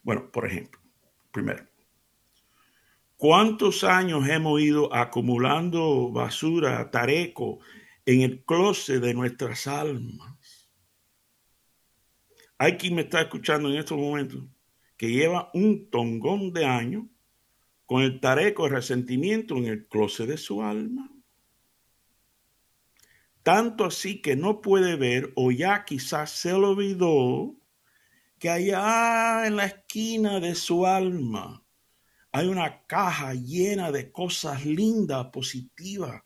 Bueno, 0.02 0.33
por 0.33 0.47
ejemplo, 0.47 0.80
primero, 1.30 1.66
¿cuántos 3.19 3.85
años 3.85 4.26
hemos 4.26 4.59
ido 4.62 4.95
acumulando 4.95 6.11
basura, 6.11 6.90
tareco 6.90 7.59
en 8.07 8.23
el 8.23 8.42
closet 8.45 9.02
de 9.02 9.12
nuestras 9.12 9.66
almas? 9.66 10.35
Hay 12.62 12.76
quien 12.76 12.95
me 12.95 13.00
está 13.00 13.23
escuchando 13.23 13.71
en 13.71 13.76
estos 13.76 13.97
momentos 13.97 14.45
que 14.99 15.11
lleva 15.11 15.50
un 15.55 15.88
tongón 15.88 16.52
de 16.52 16.67
años 16.67 17.07
con 17.87 18.02
el 18.02 18.21
tareco 18.21 18.64
de 18.64 18.75
resentimiento 18.75 19.57
en 19.57 19.64
el 19.64 19.88
closet 19.88 20.29
de 20.29 20.37
su 20.37 20.62
alma. 20.62 21.11
Tanto 23.43 23.87
así 23.87 24.21
que 24.21 24.37
no 24.37 24.61
puede 24.61 24.97
ver 24.97 25.33
o 25.37 25.50
ya 25.50 25.87
quizás 25.87 26.33
se 26.33 26.52
lo 26.52 26.73
olvidó 26.73 27.57
que 28.38 28.50
allá 28.50 29.47
en 29.47 29.57
la 29.57 29.64
esquina 29.64 30.38
de 30.38 30.55
su 30.55 30.85
alma 30.85 31.64
hay 32.31 32.47
una 32.47 32.83
caja 32.87 33.33
llena 33.33 33.90
de 33.90 34.12
cosas 34.12 34.67
lindas, 34.67 35.29
positivas, 35.29 36.23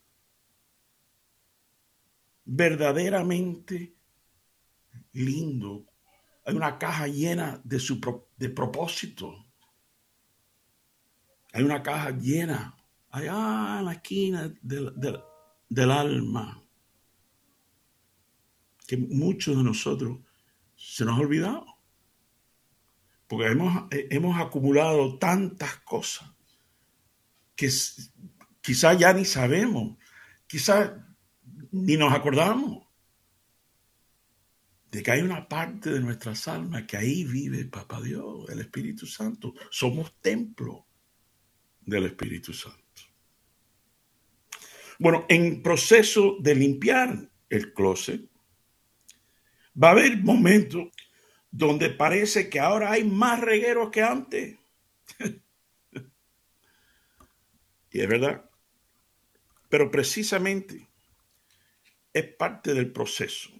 verdaderamente 2.45 3.95
lindo. 5.13 5.94
Hay 6.45 6.55
una 6.55 6.79
caja 6.79 7.07
llena 7.07 7.61
de, 7.65 7.79
su, 7.79 8.01
de 8.37 8.49
propósito 8.51 9.45
hay 11.55 11.63
una 11.63 11.85
caja 11.85 12.11
llena 12.11 12.77
allá 13.11 13.79
en 13.79 13.85
la 13.85 13.93
esquina 13.93 14.53
del, 14.61 15.91
alma 15.93 16.61
que 18.89 18.97
muchos 18.97 19.57
de 19.57 19.63
nosotros 19.63 20.19
se 20.75 21.05
nos 21.05 21.17
ha 21.17 21.21
olvidado. 21.21 21.65
Porque 23.29 23.47
hemos, 23.47 23.85
hemos 23.93 24.37
acumulado 24.41 25.17
tantas 25.17 25.77
cosas 25.77 26.29
que 27.55 27.71
quizás 28.61 28.99
ya 28.99 29.13
ni 29.13 29.25
sabemos, 29.25 29.97
quizás 30.49 30.91
ni 31.71 31.97
nos 31.97 32.13
acordamos 32.13 32.84
de 34.95 35.03
que 35.03 35.11
hay 35.11 35.23
una 35.23 35.49
parte 35.49 35.91
de 35.91 35.99
nuestras 35.99 36.47
almas 36.47 36.85
que 36.85 36.97
ahí 36.97 37.25
vive 37.25 37.65
Papá 37.65 38.01
Dios, 38.01 38.49
el 38.49 38.61
Espíritu 38.61 39.07
Santo. 39.07 39.53
Somos 39.69 40.21
templo 40.21 40.87
del 41.81 42.07
Espíritu 42.07 42.53
Santo. 42.53 42.79
Bueno, 45.01 45.27
en 45.29 45.65
proceso 45.65 46.37
de 46.39 46.55
limpiar 46.55 47.29
el 47.49 47.75
closet, 47.75 48.23
va 49.83 49.89
a 49.89 49.91
haber 49.91 50.19
momentos 50.19 50.85
donde 51.51 51.91
parece 51.91 52.49
que 52.49 52.61
ahora 52.61 52.93
hay 52.93 53.03
más 53.03 53.41
regueros 53.41 53.91
que 53.91 54.01
antes. 54.01 54.57
y 57.91 58.01
es 58.01 58.09
verdad. 58.09 58.49
Pero 59.69 59.91
precisamente 59.91 60.89
es 62.13 62.27
parte 62.37 62.75
del 62.75 62.93
proceso, 62.93 63.51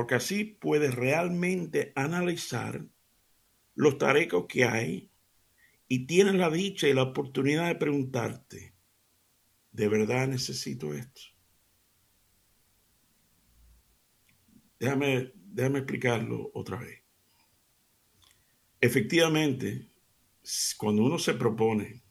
porque 0.00 0.14
así 0.14 0.44
puedes 0.44 0.94
realmente 0.94 1.92
analizar 1.94 2.86
los 3.74 3.98
tarecos 3.98 4.46
que 4.48 4.64
hay 4.64 5.12
y 5.88 6.06
tienes 6.06 6.36
la 6.36 6.48
dicha 6.48 6.88
y 6.88 6.94
la 6.94 7.02
oportunidad 7.02 7.68
de 7.68 7.74
preguntarte, 7.74 8.74
¿de 9.70 9.88
verdad 9.88 10.26
necesito 10.26 10.94
esto? 10.94 11.20
Déjame, 14.78 15.32
déjame 15.34 15.80
explicarlo 15.80 16.50
otra 16.54 16.78
vez. 16.78 17.02
Efectivamente, 18.80 19.90
cuando 20.78 21.04
uno 21.04 21.18
se 21.18 21.34
propone 21.34 22.02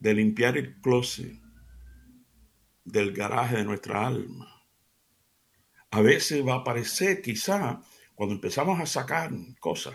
de 0.00 0.14
limpiar 0.14 0.56
el 0.56 0.80
closet 0.80 1.38
del 2.82 3.12
garaje 3.12 3.56
de 3.56 3.64
nuestra 3.64 4.06
alma, 4.06 4.57
a 5.90 6.00
veces 6.00 6.46
va 6.46 6.54
a 6.54 6.58
aparecer 6.58 7.22
quizá 7.22 7.80
cuando 8.14 8.34
empezamos 8.34 8.80
a 8.80 8.86
sacar 8.86 9.30
cosas 9.60 9.94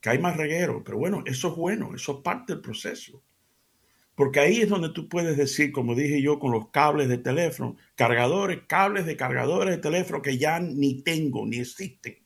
que 0.00 0.10
hay 0.10 0.18
más 0.18 0.36
reguero, 0.36 0.82
pero 0.82 0.98
bueno, 0.98 1.22
eso 1.26 1.48
es 1.48 1.56
bueno, 1.56 1.94
eso 1.94 2.12
es 2.12 2.18
parte 2.22 2.54
del 2.54 2.62
proceso. 2.62 3.22
Porque 4.14 4.40
ahí 4.40 4.60
es 4.60 4.68
donde 4.68 4.90
tú 4.90 5.08
puedes 5.08 5.36
decir, 5.36 5.72
como 5.72 5.94
dije 5.94 6.20
yo, 6.20 6.38
con 6.38 6.52
los 6.52 6.68
cables 6.68 7.08
de 7.08 7.18
teléfono, 7.18 7.76
cargadores, 7.94 8.60
cables 8.66 9.06
de 9.06 9.16
cargadores 9.16 9.76
de 9.76 9.82
teléfono 9.82 10.22
que 10.22 10.36
ya 10.38 10.60
ni 10.60 11.02
tengo, 11.02 11.46
ni 11.46 11.58
existen. 11.58 12.18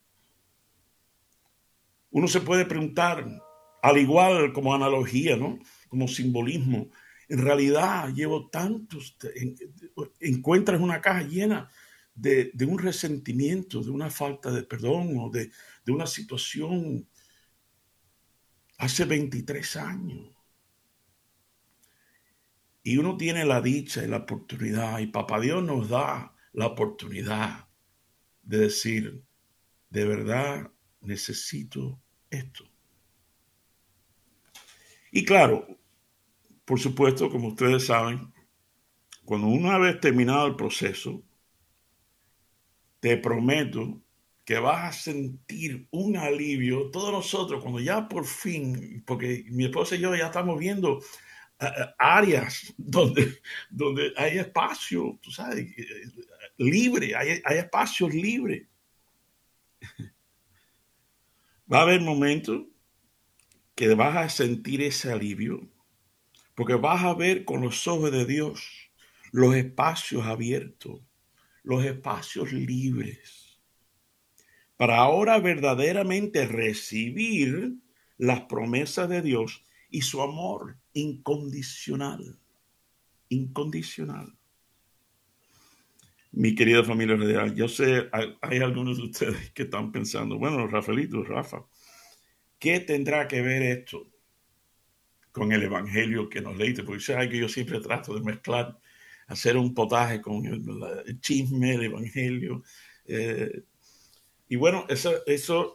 Uno 2.10 2.28
se 2.28 2.40
puede 2.40 2.64
preguntar, 2.64 3.24
al 3.82 3.98
igual 3.98 4.52
como 4.52 4.74
analogía, 4.74 5.36
¿no? 5.36 5.58
Como 5.88 6.08
simbolismo, 6.08 6.90
en 7.28 7.38
realidad 7.38 8.12
llevo 8.12 8.48
tantos, 8.48 9.16
encuentras 10.20 10.80
una 10.80 11.00
caja 11.00 11.22
llena 11.22 11.70
de, 12.14 12.52
un 12.66 12.78
resentimiento, 12.78 13.82
de 13.82 13.90
una 13.90 14.10
falta 14.10 14.50
de 14.50 14.62
perdón 14.62 15.16
o 15.18 15.30
de, 15.30 15.50
de 15.84 15.92
una 15.92 16.06
situación 16.06 17.08
hace 18.78 19.04
23 19.04 19.76
años. 19.76 20.36
Y 22.82 22.98
uno 22.98 23.16
tiene 23.16 23.44
la 23.44 23.60
dicha 23.60 24.04
y 24.04 24.08
la 24.08 24.18
oportunidad, 24.18 24.98
y 24.98 25.06
Papá 25.06 25.40
Dios 25.40 25.64
nos 25.64 25.88
da 25.88 26.34
la 26.52 26.66
oportunidad 26.66 27.66
de 28.42 28.58
decir, 28.58 29.24
de 29.88 30.04
verdad 30.04 30.70
necesito 31.00 32.00
esto. 32.30 32.64
Y 35.10 35.24
claro, 35.24 35.66
por 36.64 36.80
supuesto, 36.80 37.30
como 37.30 37.48
ustedes 37.48 37.86
saben, 37.86 38.32
cuando 39.24 39.46
una 39.46 39.78
vez 39.78 40.00
terminado 40.00 40.46
el 40.46 40.56
proceso, 40.56 41.22
te 43.04 43.18
prometo 43.18 44.00
que 44.46 44.58
vas 44.58 44.88
a 44.88 44.98
sentir 44.98 45.86
un 45.90 46.16
alivio. 46.16 46.90
Todos 46.90 47.12
nosotros, 47.12 47.60
cuando 47.60 47.78
ya 47.78 48.08
por 48.08 48.24
fin, 48.24 49.02
porque 49.06 49.44
mi 49.50 49.66
esposa 49.66 49.94
y 49.94 49.98
yo 49.98 50.16
ya 50.16 50.28
estamos 50.28 50.58
viendo 50.58 51.02
eh, 51.60 51.66
eh, 51.66 51.86
áreas 51.98 52.72
donde, 52.78 53.42
donde 53.68 54.14
hay 54.16 54.38
espacio, 54.38 55.18
tú 55.20 55.30
sabes, 55.30 55.66
eh, 55.76 55.84
libre, 56.56 57.14
hay, 57.14 57.42
hay 57.44 57.58
espacios 57.58 58.14
libres. 58.14 58.66
Va 61.70 61.80
a 61.80 61.82
haber 61.82 62.00
momentos 62.00 62.62
que 63.74 63.94
vas 63.94 64.16
a 64.16 64.30
sentir 64.30 64.80
ese 64.80 65.12
alivio, 65.12 65.68
porque 66.54 66.74
vas 66.74 67.04
a 67.04 67.12
ver 67.12 67.44
con 67.44 67.60
los 67.60 67.86
ojos 67.86 68.10
de 68.12 68.24
Dios 68.24 68.90
los 69.30 69.54
espacios 69.54 70.24
abiertos, 70.24 71.00
los 71.64 71.84
espacios 71.84 72.52
libres 72.52 73.44
para 74.76 74.98
ahora 74.98 75.38
verdaderamente 75.38 76.46
recibir 76.46 77.74
las 78.18 78.42
promesas 78.42 79.08
de 79.08 79.22
Dios 79.22 79.64
y 79.90 80.02
su 80.02 80.20
amor 80.22 80.76
incondicional. 80.92 82.38
Incondicional. 83.28 84.36
Mi 86.32 86.54
querida 86.54 86.82
familia 86.82 87.46
yo 87.54 87.68
sé, 87.68 88.08
hay, 88.12 88.58
algunos 88.58 88.96
de 88.96 89.04
ustedes 89.04 89.50
que 89.52 89.62
están 89.62 89.92
pensando, 89.92 90.36
bueno, 90.36 90.66
Rafaelito, 90.66 91.22
Rafa, 91.22 91.64
¿qué 92.58 92.80
tendrá 92.80 93.28
que 93.28 93.40
ver 93.40 93.62
esto 93.62 94.10
con 95.30 95.52
el 95.52 95.62
evangelio 95.62 96.28
que 96.28 96.40
nos 96.40 96.56
leíste? 96.56 96.82
Porque 96.82 97.38
yo 97.38 97.48
siempre 97.48 97.80
trato 97.80 98.14
de 98.14 98.20
mezclar, 98.20 98.80
hacer 99.26 99.56
un 99.56 99.74
potaje 99.74 100.20
con 100.20 100.44
el, 100.46 101.20
chisme, 101.20 101.74
el 101.74 101.84
evangelio. 101.84 102.62
Eh, 103.06 103.62
y 104.48 104.56
bueno, 104.56 104.84
eso, 104.88 105.12
eso, 105.26 105.72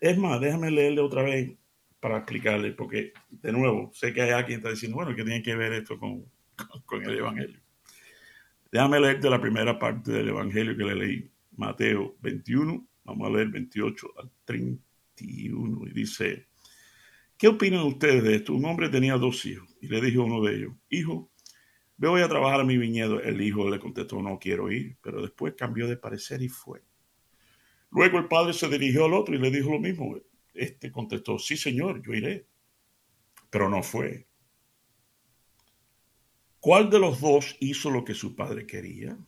es 0.00 0.18
más, 0.18 0.40
déjame 0.40 0.70
leerle 0.70 1.00
otra 1.00 1.22
vez 1.22 1.56
para 2.00 2.18
explicarle, 2.18 2.72
porque 2.72 3.12
de 3.28 3.52
nuevo, 3.52 3.90
sé 3.92 4.12
que 4.12 4.22
hay 4.22 4.30
alguien 4.30 4.60
que 4.60 4.66
está 4.66 4.70
diciendo, 4.70 4.96
bueno, 4.96 5.14
¿qué 5.14 5.22
tiene 5.22 5.42
que 5.42 5.54
ver 5.54 5.72
esto 5.72 5.98
con, 5.98 6.24
con 6.86 7.04
el 7.04 7.18
Evangelio? 7.18 7.60
Déjame 8.72 9.00
leerte 9.00 9.28
la 9.28 9.40
primera 9.40 9.78
parte 9.78 10.12
del 10.12 10.28
Evangelio 10.28 10.76
que 10.76 10.84
le 10.84 10.94
leí, 10.94 11.30
Mateo 11.56 12.16
21, 12.20 12.86
vamos 13.04 13.28
a 13.28 13.32
leer 13.32 13.48
28 13.48 14.06
al 14.18 14.30
31, 14.44 15.86
y 15.88 15.90
dice, 15.92 16.46
¿qué 17.36 17.48
opinan 17.48 17.82
ustedes 17.82 18.22
de 18.22 18.36
esto? 18.36 18.54
Un 18.54 18.64
hombre 18.64 18.88
tenía 18.88 19.16
dos 19.16 19.44
hijos 19.44 19.68
y 19.80 19.88
le 19.88 20.00
dijo 20.00 20.22
a 20.22 20.26
uno 20.26 20.42
de 20.42 20.56
ellos, 20.56 20.72
hijo, 20.88 21.29
me 22.00 22.08
voy 22.08 22.22
a 22.22 22.28
trabajar 22.28 22.60
a 22.60 22.64
mi 22.64 22.78
viñedo. 22.78 23.20
El 23.20 23.42
hijo 23.42 23.68
le 23.68 23.78
contestó, 23.78 24.22
no 24.22 24.38
quiero 24.38 24.72
ir, 24.72 24.96
pero 25.02 25.20
después 25.20 25.52
cambió 25.54 25.86
de 25.86 25.98
parecer 25.98 26.40
y 26.40 26.48
fue. 26.48 26.82
Luego 27.90 28.16
el 28.16 28.26
padre 28.26 28.54
se 28.54 28.68
dirigió 28.68 29.04
al 29.04 29.12
otro 29.12 29.34
y 29.34 29.38
le 29.38 29.50
dijo 29.50 29.70
lo 29.70 29.78
mismo. 29.78 30.16
Este 30.54 30.90
contestó, 30.90 31.38
sí 31.38 31.58
señor, 31.58 32.00
yo 32.02 32.14
iré, 32.14 32.46
pero 33.50 33.68
no 33.68 33.82
fue. 33.82 34.26
¿Cuál 36.58 36.88
de 36.88 37.00
los 37.00 37.20
dos 37.20 37.54
hizo 37.60 37.90
lo 37.90 38.02
que 38.02 38.14
su 38.14 38.34
padre 38.34 38.66
quería? 38.66 39.18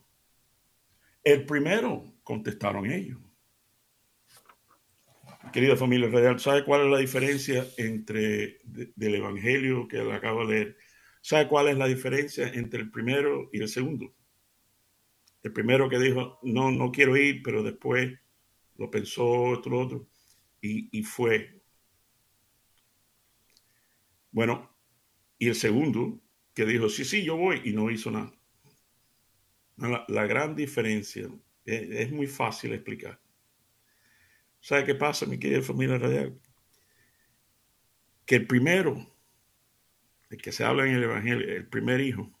El 1.23 1.45
primero, 1.45 2.15
contestaron 2.23 2.89
ellos. 2.89 3.19
Querida 5.51 5.75
familia 5.75 6.09
real, 6.09 6.39
¿sabe 6.39 6.65
cuál 6.65 6.85
es 6.85 6.91
la 6.91 6.97
diferencia 6.97 7.67
entre 7.77 8.61
del 8.63 9.13
evangelio 9.13 9.87
que 9.87 9.97
le 9.97 10.13
acabo 10.13 10.47
de 10.47 10.55
leer? 10.55 10.77
¿Sabe 11.25 11.47
cuál 11.47 11.69
es 11.69 11.77
la 11.77 11.87
diferencia 11.87 12.49
entre 12.49 12.81
el 12.81 12.91
primero 12.91 13.49
y 13.53 13.61
el 13.61 13.69
segundo? 13.69 14.13
El 15.41 15.53
primero 15.53 15.87
que 15.89 15.97
dijo, 15.97 16.37
no, 16.43 16.69
no 16.69 16.91
quiero 16.91 17.15
ir, 17.15 17.41
pero 17.41 17.63
después 17.63 18.19
lo 18.75 18.91
pensó 18.91 19.25
otro, 19.25 19.79
otro, 19.79 20.09
y, 20.59 20.89
y 20.91 21.03
fue. 21.03 21.61
Bueno, 24.31 24.69
y 25.39 25.47
el 25.47 25.55
segundo 25.55 26.19
que 26.53 26.65
dijo, 26.65 26.89
sí, 26.89 27.05
sí, 27.05 27.23
yo 27.23 27.37
voy, 27.37 27.61
y 27.63 27.71
no 27.71 27.89
hizo 27.89 28.11
nada. 28.11 28.33
La, 29.77 30.27
gran 30.27 30.55
diferencia 30.57 31.29
es, 31.63 32.11
muy 32.11 32.27
fácil 32.27 32.73
explicar. 32.73 33.17
¿Sabe 34.59 34.83
qué 34.83 34.95
pasa, 34.95 35.25
mi 35.25 35.39
querida 35.39 35.61
familia 35.61 35.97
radial? 35.97 36.37
Que 38.25 38.35
el 38.35 38.45
primero, 38.45 39.12
el 40.33 40.41
que 40.41 40.51
se 40.51 40.63
habla 40.63 40.87
en 40.87 40.95
el 40.95 41.03
Evangelio, 41.03 41.47
el 41.47 41.67
primer 41.67 42.01
hijo, 42.01 42.31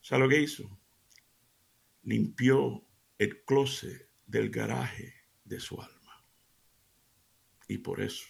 ¿sabe 0.00 0.22
lo 0.22 0.28
que 0.28 0.40
hizo? 0.40 0.78
Limpió 2.04 2.84
el 3.18 3.44
closet 3.44 4.08
del 4.26 4.48
garaje 4.48 5.12
de 5.44 5.58
su 5.58 5.80
alma. 5.80 6.24
Y 7.66 7.78
por 7.78 8.00
eso 8.00 8.28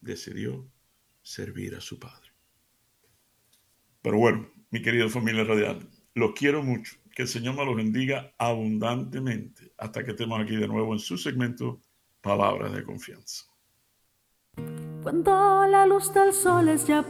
decidió 0.00 0.66
servir 1.20 1.74
a 1.74 1.82
su 1.82 1.98
padre. 1.98 2.30
Pero 4.00 4.16
bueno, 4.16 4.50
mi 4.70 4.80
querida 4.80 5.10
familia 5.10 5.44
radial, 5.44 5.86
los 6.14 6.32
quiero 6.32 6.62
mucho. 6.62 6.96
Que 7.14 7.22
el 7.22 7.28
Señor 7.28 7.56
me 7.56 7.64
los 7.66 7.76
bendiga 7.76 8.34
abundantemente 8.38 9.72
hasta 9.76 10.02
que 10.02 10.12
estemos 10.12 10.40
aquí 10.40 10.56
de 10.56 10.68
nuevo 10.68 10.94
en 10.94 10.98
su 10.98 11.18
segmento 11.18 11.82
Palabras 12.22 12.72
de 12.72 12.84
Confianza. 12.84 13.44
Cuando 15.02 15.66
la 15.66 15.86
luz 15.86 16.12
del 16.12 16.32
sol 16.32 16.68
es 16.68 16.86
ya 16.86 17.02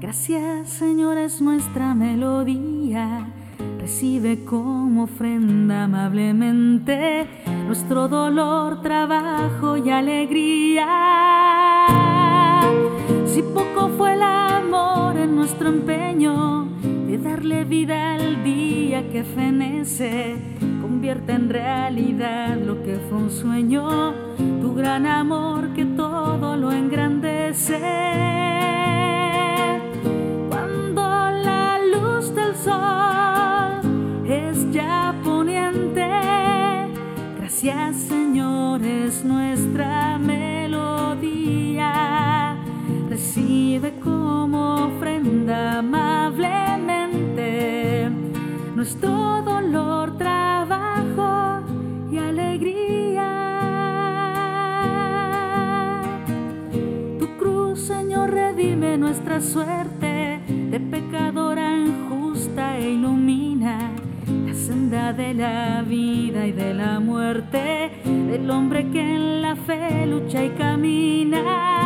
gracias 0.00 0.70
Señor 0.70 1.18
es 1.18 1.40
nuestra 1.40 1.94
melodía. 1.94 3.26
Recibe 3.78 4.44
como 4.44 5.04
ofrenda 5.04 5.84
amablemente 5.84 7.26
nuestro 7.66 8.08
dolor, 8.08 8.82
trabajo 8.82 9.76
y 9.76 9.90
alegría. 9.90 10.86
Si 13.26 13.42
poco 13.42 13.90
fue 13.96 14.14
el 14.14 14.22
amor 14.22 15.16
en 15.16 15.36
nuestro 15.36 15.68
empeño 15.68 16.66
de 17.06 17.18
darle 17.18 17.64
vida 17.64 18.14
al 18.14 18.42
día 18.42 19.08
que 19.10 19.22
fenece, 19.24 20.36
convierte 20.80 21.32
en 21.32 21.48
realidad 21.48 22.56
lo 22.56 22.82
que 22.82 22.96
fue 23.08 23.18
un 23.18 23.30
sueño, 23.30 24.14
tu 24.60 24.74
gran 24.74 25.06
amor 25.06 25.72
que 25.74 25.84
todo 25.84 26.56
lo 26.56 26.72
engrandece. 26.72 28.55
Amablemente 45.86 48.10
nuestro 48.74 49.42
dolor, 49.42 50.18
trabajo 50.18 51.62
y 52.10 52.18
alegría. 52.18 53.30
Tu 57.20 57.28
cruz, 57.38 57.78
Señor, 57.80 58.30
redime 58.30 58.98
nuestra 58.98 59.40
suerte 59.40 60.40
de 60.48 60.80
pecadora 60.80 61.76
injusta 61.76 62.76
e 62.78 62.90
ilumina 62.90 63.92
la 64.46 64.54
senda 64.54 65.12
de 65.12 65.34
la 65.34 65.82
vida 65.82 66.46
y 66.46 66.52
de 66.52 66.74
la 66.74 66.98
muerte 66.98 67.92
del 68.04 68.50
hombre 68.50 68.90
que 68.90 69.00
en 69.00 69.42
la 69.42 69.54
fe 69.54 70.04
lucha 70.06 70.44
y 70.44 70.50
camina. 70.50 71.85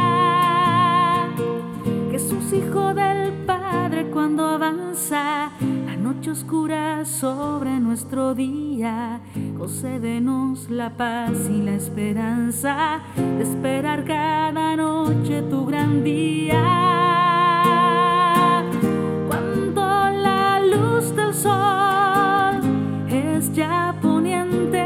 Cuando 4.21 4.47
avanza 4.47 5.51
la 5.87 5.97
noche 5.97 6.33
oscura 6.33 7.07
sobre 7.07 7.81
nuestro 7.81 8.35
día, 8.35 9.19
concédenos 9.57 10.69
la 10.69 10.91
paz 10.91 11.49
y 11.49 11.63
la 11.63 11.73
esperanza 11.73 13.01
de 13.17 13.43
esperar 13.43 14.05
cada 14.05 14.77
noche 14.77 15.41
tu 15.49 15.65
gran 15.65 16.05
día. 16.05 16.63
Cuando 19.27 19.81
la 20.23 20.61
luz 20.61 21.17
del 21.17 21.33
sol 21.33 22.61
es 23.09 23.51
ya 23.55 23.95
poniente, 24.03 24.85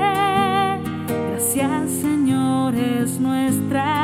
gracias 1.09 1.90
Señor 1.90 2.77
es 2.77 3.18
nuestra 3.18 4.04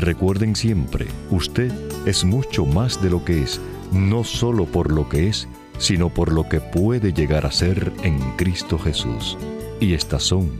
recuerden 0.00 0.56
siempre, 0.56 1.06
usted 1.30 1.72
es 2.06 2.24
mucho 2.24 2.66
más 2.66 3.02
de 3.02 3.10
lo 3.10 3.24
que 3.24 3.42
es, 3.42 3.60
no 3.92 4.24
solo 4.24 4.66
por 4.66 4.90
lo 4.90 5.08
que 5.08 5.28
es, 5.28 5.48
sino 5.78 6.10
por 6.10 6.32
lo 6.32 6.48
que 6.48 6.60
puede 6.60 7.12
llegar 7.12 7.46
a 7.46 7.52
ser 7.52 7.92
en 8.02 8.18
Cristo 8.36 8.78
Jesús. 8.78 9.38
Y 9.80 9.94
estas 9.94 10.22
son 10.22 10.50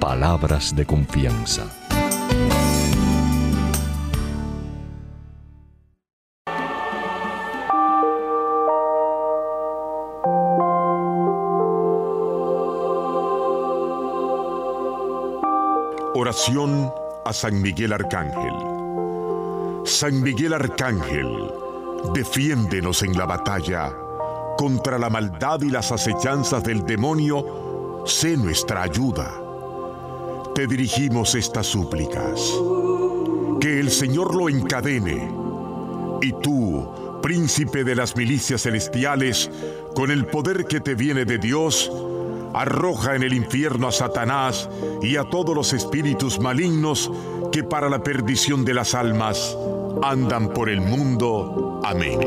palabras 0.00 0.74
de 0.74 0.86
confianza. 0.86 1.66
Oración 16.14 16.90
a 17.24 17.32
San 17.32 17.60
Miguel 17.60 17.92
Arcángel. 17.92 18.75
San 19.86 20.20
Miguel 20.20 20.52
Arcángel, 20.52 21.48
defiéndenos 22.12 23.04
en 23.04 23.16
la 23.16 23.24
batalla. 23.24 23.96
Contra 24.58 24.98
la 24.98 25.08
maldad 25.08 25.62
y 25.62 25.70
las 25.70 25.92
acechanzas 25.92 26.64
del 26.64 26.84
demonio, 26.84 28.02
sé 28.04 28.36
nuestra 28.36 28.82
ayuda. 28.82 29.32
Te 30.56 30.66
dirigimos 30.66 31.36
estas 31.36 31.68
súplicas. 31.68 32.52
Que 33.60 33.78
el 33.78 33.92
Señor 33.92 34.34
lo 34.34 34.48
encadene. 34.48 35.30
Y 36.20 36.32
tú, 36.42 37.20
príncipe 37.22 37.84
de 37.84 37.94
las 37.94 38.16
milicias 38.16 38.62
celestiales, 38.62 39.48
con 39.94 40.10
el 40.10 40.26
poder 40.26 40.66
que 40.66 40.80
te 40.80 40.96
viene 40.96 41.24
de 41.24 41.38
Dios, 41.38 41.92
arroja 42.54 43.14
en 43.14 43.22
el 43.22 43.32
infierno 43.32 43.86
a 43.86 43.92
Satanás 43.92 44.68
y 45.00 45.16
a 45.16 45.24
todos 45.30 45.54
los 45.54 45.72
espíritus 45.72 46.40
malignos 46.40 47.08
que 47.52 47.62
para 47.62 47.88
la 47.88 48.02
perdición 48.02 48.64
de 48.64 48.74
las 48.74 48.94
almas 48.94 49.56
andan 50.02 50.48
por 50.48 50.68
el 50.68 50.80
mundo. 50.80 51.80
Amén. 51.84 52.20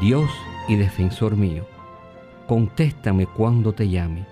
Dios 0.00 0.30
y 0.68 0.76
defensor 0.76 1.34
mío, 1.34 1.66
contéstame 2.46 3.26
cuando 3.26 3.72
te 3.72 3.88
llame. 3.88 4.26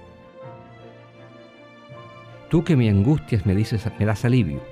Tú 2.50 2.62
que 2.62 2.76
me 2.76 2.90
angustias 2.90 3.46
me 3.46 3.54
dices, 3.54 3.88
me 3.98 4.04
das 4.04 4.26
alivio. 4.26 4.71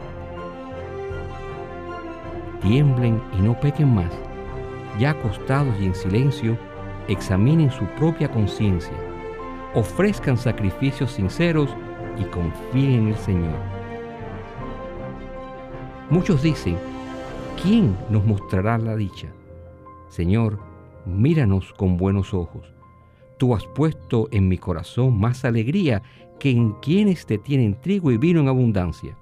Tiemblen 2.61 3.21
y 3.37 3.41
no 3.41 3.59
pequen 3.59 3.93
más. 3.93 4.11
Ya 4.99 5.11
acostados 5.11 5.73
y 5.79 5.85
en 5.85 5.95
silencio, 5.95 6.57
examinen 7.07 7.71
su 7.71 7.85
propia 7.97 8.29
conciencia. 8.29 8.93
Ofrezcan 9.73 10.37
sacrificios 10.37 11.11
sinceros 11.11 11.69
y 12.17 12.23
confíen 12.25 12.93
en 12.93 13.07
el 13.09 13.15
Señor. 13.15 13.55
Muchos 16.09 16.43
dicen, 16.43 16.77
¿quién 17.61 17.97
nos 18.09 18.25
mostrará 18.25 18.77
la 18.77 18.95
dicha? 18.95 19.27
Señor, 20.09 20.59
míranos 21.05 21.73
con 21.73 21.97
buenos 21.97 22.33
ojos 22.33 22.71
Tú 23.41 23.55
has 23.55 23.65
puesto 23.65 24.27
en 24.29 24.47
mi 24.47 24.59
corazón 24.59 25.19
más 25.19 25.45
alegría 25.45 26.03
que 26.39 26.51
en 26.51 26.73
quienes 26.73 27.25
te 27.25 27.39
tienen 27.39 27.73
trigo 27.73 28.11
y 28.11 28.17
vino 28.17 28.39
en 28.39 28.47
abundancia. 28.47 29.17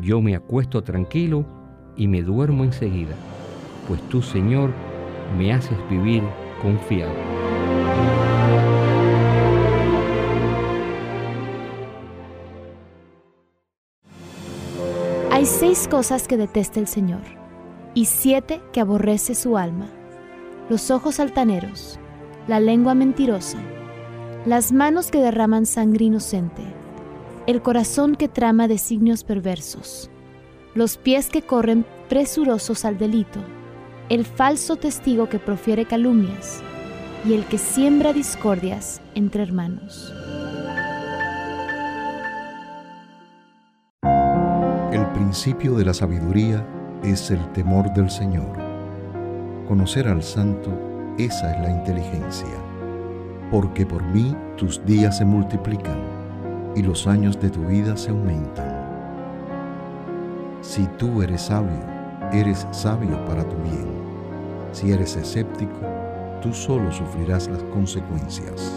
Yo 0.00 0.20
me 0.20 0.36
acuesto 0.36 0.82
tranquilo 0.82 1.46
y 1.96 2.08
me 2.08 2.22
duermo 2.22 2.64
enseguida, 2.64 3.14
pues 3.88 4.00
tú, 4.08 4.22
Señor, 4.22 4.70
me 5.36 5.52
haces 5.52 5.78
vivir 5.88 6.22
confiado. 6.62 7.12
Hay 15.32 15.44
seis 15.44 15.86
cosas 15.88 16.26
que 16.28 16.36
detesta 16.36 16.80
el 16.80 16.86
Señor 16.86 17.22
y 17.94 18.06
siete 18.06 18.60
que 18.72 18.80
aborrece 18.80 19.34
su 19.34 19.56
alma 19.56 19.90
los 20.68 20.90
ojos 20.90 21.20
altaneros, 21.20 21.98
la 22.48 22.58
lengua 22.58 22.94
mentirosa, 22.94 23.58
las 24.46 24.72
manos 24.72 25.10
que 25.10 25.20
derraman 25.20 25.64
sangre 25.64 26.06
inocente, 26.06 26.62
el 27.46 27.62
corazón 27.62 28.16
que 28.16 28.28
trama 28.28 28.66
designios 28.68 29.22
perversos, 29.22 30.10
los 30.74 30.96
pies 30.96 31.28
que 31.28 31.42
corren 31.42 31.86
presurosos 32.08 32.84
al 32.84 32.98
delito, 32.98 33.40
el 34.08 34.24
falso 34.24 34.76
testigo 34.76 35.28
que 35.28 35.38
profiere 35.38 35.84
calumnias 35.86 36.60
y 37.24 37.34
el 37.34 37.44
que 37.44 37.58
siembra 37.58 38.12
discordias 38.12 39.00
entre 39.14 39.42
hermanos. 39.42 40.12
El 44.92 45.06
principio 45.14 45.74
de 45.74 45.84
la 45.84 45.94
sabiduría 45.94 46.66
es 47.02 47.30
el 47.30 47.52
temor 47.52 47.92
del 47.94 48.10
Señor 48.10 48.66
Conocer 49.66 50.06
al 50.06 50.22
santo, 50.22 50.70
esa 51.18 51.52
es 51.52 51.60
la 51.60 51.70
inteligencia. 51.70 52.46
Porque 53.50 53.84
por 53.84 54.00
mí 54.04 54.32
tus 54.56 54.84
días 54.86 55.18
se 55.18 55.24
multiplican 55.24 56.15
y 56.76 56.82
los 56.82 57.06
años 57.06 57.40
de 57.40 57.48
tu 57.48 57.64
vida 57.64 57.96
se 57.96 58.10
aumentan. 58.10 58.86
Si 60.60 60.86
tú 60.98 61.22
eres 61.22 61.42
sabio, 61.42 61.80
eres 62.32 62.66
sabio 62.70 63.24
para 63.24 63.48
tu 63.48 63.56
bien. 63.62 63.88
Si 64.72 64.92
eres 64.92 65.16
escéptico, 65.16 65.80
tú 66.42 66.52
solo 66.52 66.92
sufrirás 66.92 67.48
las 67.48 67.62
consecuencias. 67.64 68.72